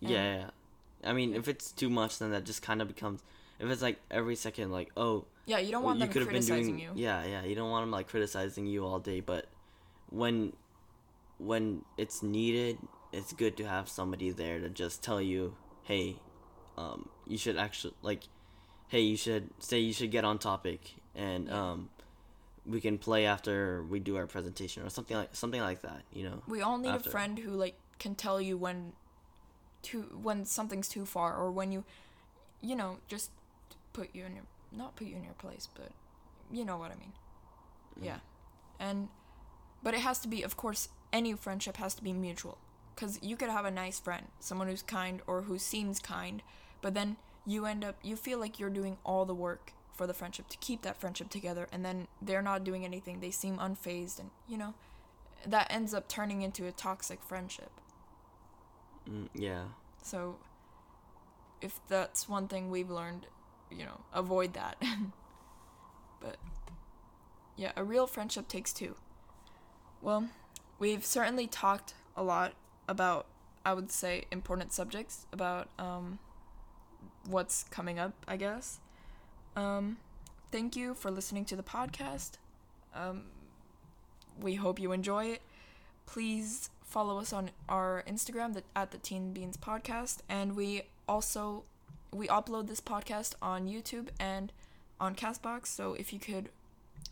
Yeah, 0.00 0.08
yeah, 0.10 0.36
yeah. 0.36 0.50
I 1.04 1.12
mean, 1.12 1.34
if 1.34 1.46
it's 1.48 1.70
too 1.72 1.88
much, 1.90 2.18
then 2.18 2.30
that 2.32 2.44
just 2.44 2.62
kind 2.62 2.82
of 2.82 2.88
becomes. 2.88 3.22
If 3.60 3.68
it's 3.70 3.82
like 3.82 3.98
every 4.10 4.36
second, 4.36 4.70
like, 4.70 4.90
oh, 4.96 5.24
Yeah, 5.46 5.58
you 5.58 5.70
don't 5.72 5.82
well, 5.82 5.88
want 5.90 6.00
them 6.00 6.08
could 6.10 6.22
have 6.22 6.28
been 6.28 6.34
criticizing 6.42 6.76
doing. 6.78 6.96
you. 6.96 7.02
Yeah, 7.04 7.24
yeah. 7.24 7.44
You 7.44 7.54
don't 7.54 7.70
want 7.70 7.82
them 7.84 7.90
like 7.90 8.08
criticizing 8.08 8.66
you 8.66 8.84
all 8.84 8.98
day, 9.00 9.20
but 9.20 9.46
when 10.10 10.52
when 11.38 11.84
it's 11.96 12.22
needed, 12.22 12.78
it's 13.12 13.32
good 13.32 13.56
to 13.56 13.64
have 13.64 13.88
somebody 13.88 14.30
there 14.30 14.58
to 14.58 14.68
just 14.68 15.02
tell 15.02 15.20
you, 15.20 15.54
hey, 15.84 16.16
um, 16.76 17.08
you 17.26 17.38
should 17.38 17.56
actually 17.56 17.94
like, 18.02 18.24
hey, 18.88 19.00
you 19.00 19.16
should 19.16 19.50
say 19.60 19.78
you 19.78 19.92
should 19.92 20.10
get 20.10 20.24
on 20.24 20.38
topic, 20.38 20.94
and 21.14 21.50
um, 21.50 21.90
we 22.68 22.80
can 22.80 22.98
play 22.98 23.24
after 23.26 23.82
we 23.84 23.98
do 23.98 24.16
our 24.16 24.26
presentation 24.26 24.84
or 24.84 24.90
something 24.90 25.16
like 25.16 25.34
something 25.34 25.60
like 25.60 25.82
that. 25.82 26.02
You 26.12 26.24
know. 26.24 26.42
We 26.46 26.60
all 26.60 26.78
need 26.78 26.90
after. 26.90 27.08
a 27.08 27.12
friend 27.12 27.38
who 27.38 27.50
like 27.50 27.74
can 27.98 28.14
tell 28.14 28.40
you 28.40 28.56
when 28.56 28.92
too 29.82 30.02
when 30.22 30.44
something's 30.44 30.88
too 30.88 31.06
far 31.06 31.34
or 31.36 31.50
when 31.50 31.72
you 31.72 31.84
you 32.60 32.74
know, 32.74 32.98
just 33.06 33.30
put 33.92 34.14
you 34.14 34.24
in 34.24 34.34
your 34.34 34.44
not 34.70 34.96
put 34.96 35.06
you 35.06 35.16
in 35.16 35.24
your 35.24 35.34
place, 35.34 35.68
but 35.74 35.90
you 36.52 36.64
know 36.64 36.76
what 36.76 36.90
I 36.90 36.96
mean. 36.96 37.12
Mm. 38.00 38.04
Yeah. 38.04 38.18
And 38.78 39.08
but 39.82 39.94
it 39.94 40.00
has 40.00 40.18
to 40.20 40.28
be 40.28 40.42
of 40.42 40.56
course 40.56 40.88
any 41.12 41.32
friendship 41.34 41.78
has 41.78 41.94
to 41.94 42.02
be 42.02 42.12
mutual 42.12 42.58
cuz 42.96 43.18
you 43.22 43.36
could 43.36 43.48
have 43.48 43.64
a 43.64 43.70
nice 43.70 43.98
friend, 43.98 44.26
someone 44.40 44.68
who's 44.68 44.82
kind 44.82 45.22
or 45.26 45.42
who 45.42 45.58
seems 45.58 45.98
kind, 46.00 46.42
but 46.82 46.94
then 46.94 47.16
you 47.46 47.64
end 47.64 47.84
up 47.84 47.96
you 48.02 48.14
feel 48.16 48.38
like 48.38 48.58
you're 48.58 48.68
doing 48.68 48.98
all 49.04 49.24
the 49.24 49.34
work 49.34 49.72
for 49.98 50.06
the 50.06 50.14
friendship 50.14 50.48
to 50.48 50.56
keep 50.58 50.82
that 50.82 50.96
friendship 50.96 51.28
together 51.28 51.66
and 51.72 51.84
then 51.84 52.06
they're 52.22 52.40
not 52.40 52.62
doing 52.62 52.84
anything. 52.84 53.18
They 53.18 53.32
seem 53.32 53.58
unfazed 53.58 54.20
and 54.20 54.30
you 54.48 54.56
know 54.56 54.74
that 55.44 55.66
ends 55.70 55.92
up 55.92 56.08
turning 56.08 56.42
into 56.42 56.66
a 56.66 56.72
toxic 56.72 57.20
friendship. 57.20 57.72
Mm, 59.10 59.28
yeah. 59.34 59.64
So 60.02 60.36
if 61.60 61.80
that's 61.88 62.28
one 62.28 62.46
thing 62.46 62.70
we've 62.70 62.90
learned, 62.90 63.26
you 63.70 63.84
know, 63.84 64.00
avoid 64.14 64.54
that. 64.54 64.80
but 66.20 66.36
yeah, 67.56 67.72
a 67.76 67.82
real 67.82 68.06
friendship 68.06 68.46
takes 68.46 68.72
two. 68.72 68.94
Well, 70.00 70.28
we've 70.78 71.04
certainly 71.04 71.48
talked 71.48 71.94
a 72.16 72.22
lot 72.22 72.54
about 72.88 73.26
I 73.66 73.74
would 73.74 73.90
say 73.90 74.26
important 74.30 74.72
subjects 74.72 75.26
about 75.32 75.68
um 75.76 76.20
what's 77.26 77.64
coming 77.64 77.98
up, 77.98 78.14
I 78.28 78.36
guess. 78.36 78.78
Um 79.58 79.96
thank 80.52 80.76
you 80.76 80.94
for 80.94 81.10
listening 81.10 81.44
to 81.46 81.56
the 81.56 81.62
podcast. 81.62 82.32
Um 82.94 83.24
we 84.40 84.54
hope 84.54 84.78
you 84.78 84.92
enjoy 84.92 85.26
it. 85.26 85.42
Please 86.06 86.70
follow 86.84 87.18
us 87.18 87.32
on 87.32 87.50
our 87.68 88.02
Instagram 88.08 88.62
at 88.74 88.92
the 88.92 88.98
Teen 88.98 89.32
Beans 89.32 89.56
Podcast, 89.56 90.18
and 90.28 90.54
we 90.56 90.82
also 91.08 91.64
we 92.12 92.28
upload 92.28 92.66
this 92.68 92.80
podcast 92.80 93.34
on 93.42 93.66
YouTube 93.68 94.08
and 94.18 94.52
on 95.00 95.14
Castbox. 95.14 95.66
So 95.66 95.94
if 95.94 96.12
you 96.12 96.18
could 96.18 96.48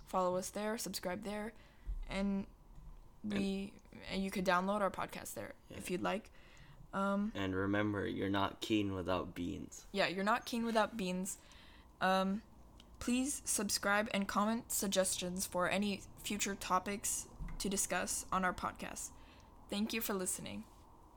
follow 0.06 0.36
us 0.36 0.48
there, 0.50 0.78
subscribe 0.78 1.24
there, 1.24 1.52
and 2.08 2.46
we 3.24 3.72
and 4.12 4.22
you 4.22 4.30
could 4.30 4.44
download 4.46 4.80
our 4.80 4.90
podcast 4.90 5.34
there 5.34 5.52
Yeah. 5.68 5.78
if 5.78 5.90
you'd 5.90 6.02
like. 6.02 6.30
Um, 6.94 7.32
And 7.34 7.54
remember, 7.54 8.06
you're 8.06 8.30
not 8.30 8.60
keen 8.60 8.94
without 8.94 9.34
beans. 9.34 9.84
yeah, 9.92 10.06
you're 10.06 10.24
not 10.24 10.46
keen 10.46 10.64
without 10.64 10.96
beans. 10.96 11.36
Um, 12.00 12.42
please 12.98 13.42
subscribe 13.44 14.08
and 14.12 14.26
comment 14.26 14.72
suggestions 14.72 15.46
for 15.46 15.68
any 15.68 16.00
future 16.22 16.54
topics 16.54 17.26
to 17.58 17.68
discuss 17.68 18.26
on 18.32 18.44
our 18.44 18.52
podcast. 18.52 19.10
Thank 19.70 19.92
you 19.92 20.00
for 20.00 20.14
listening. 20.14 20.64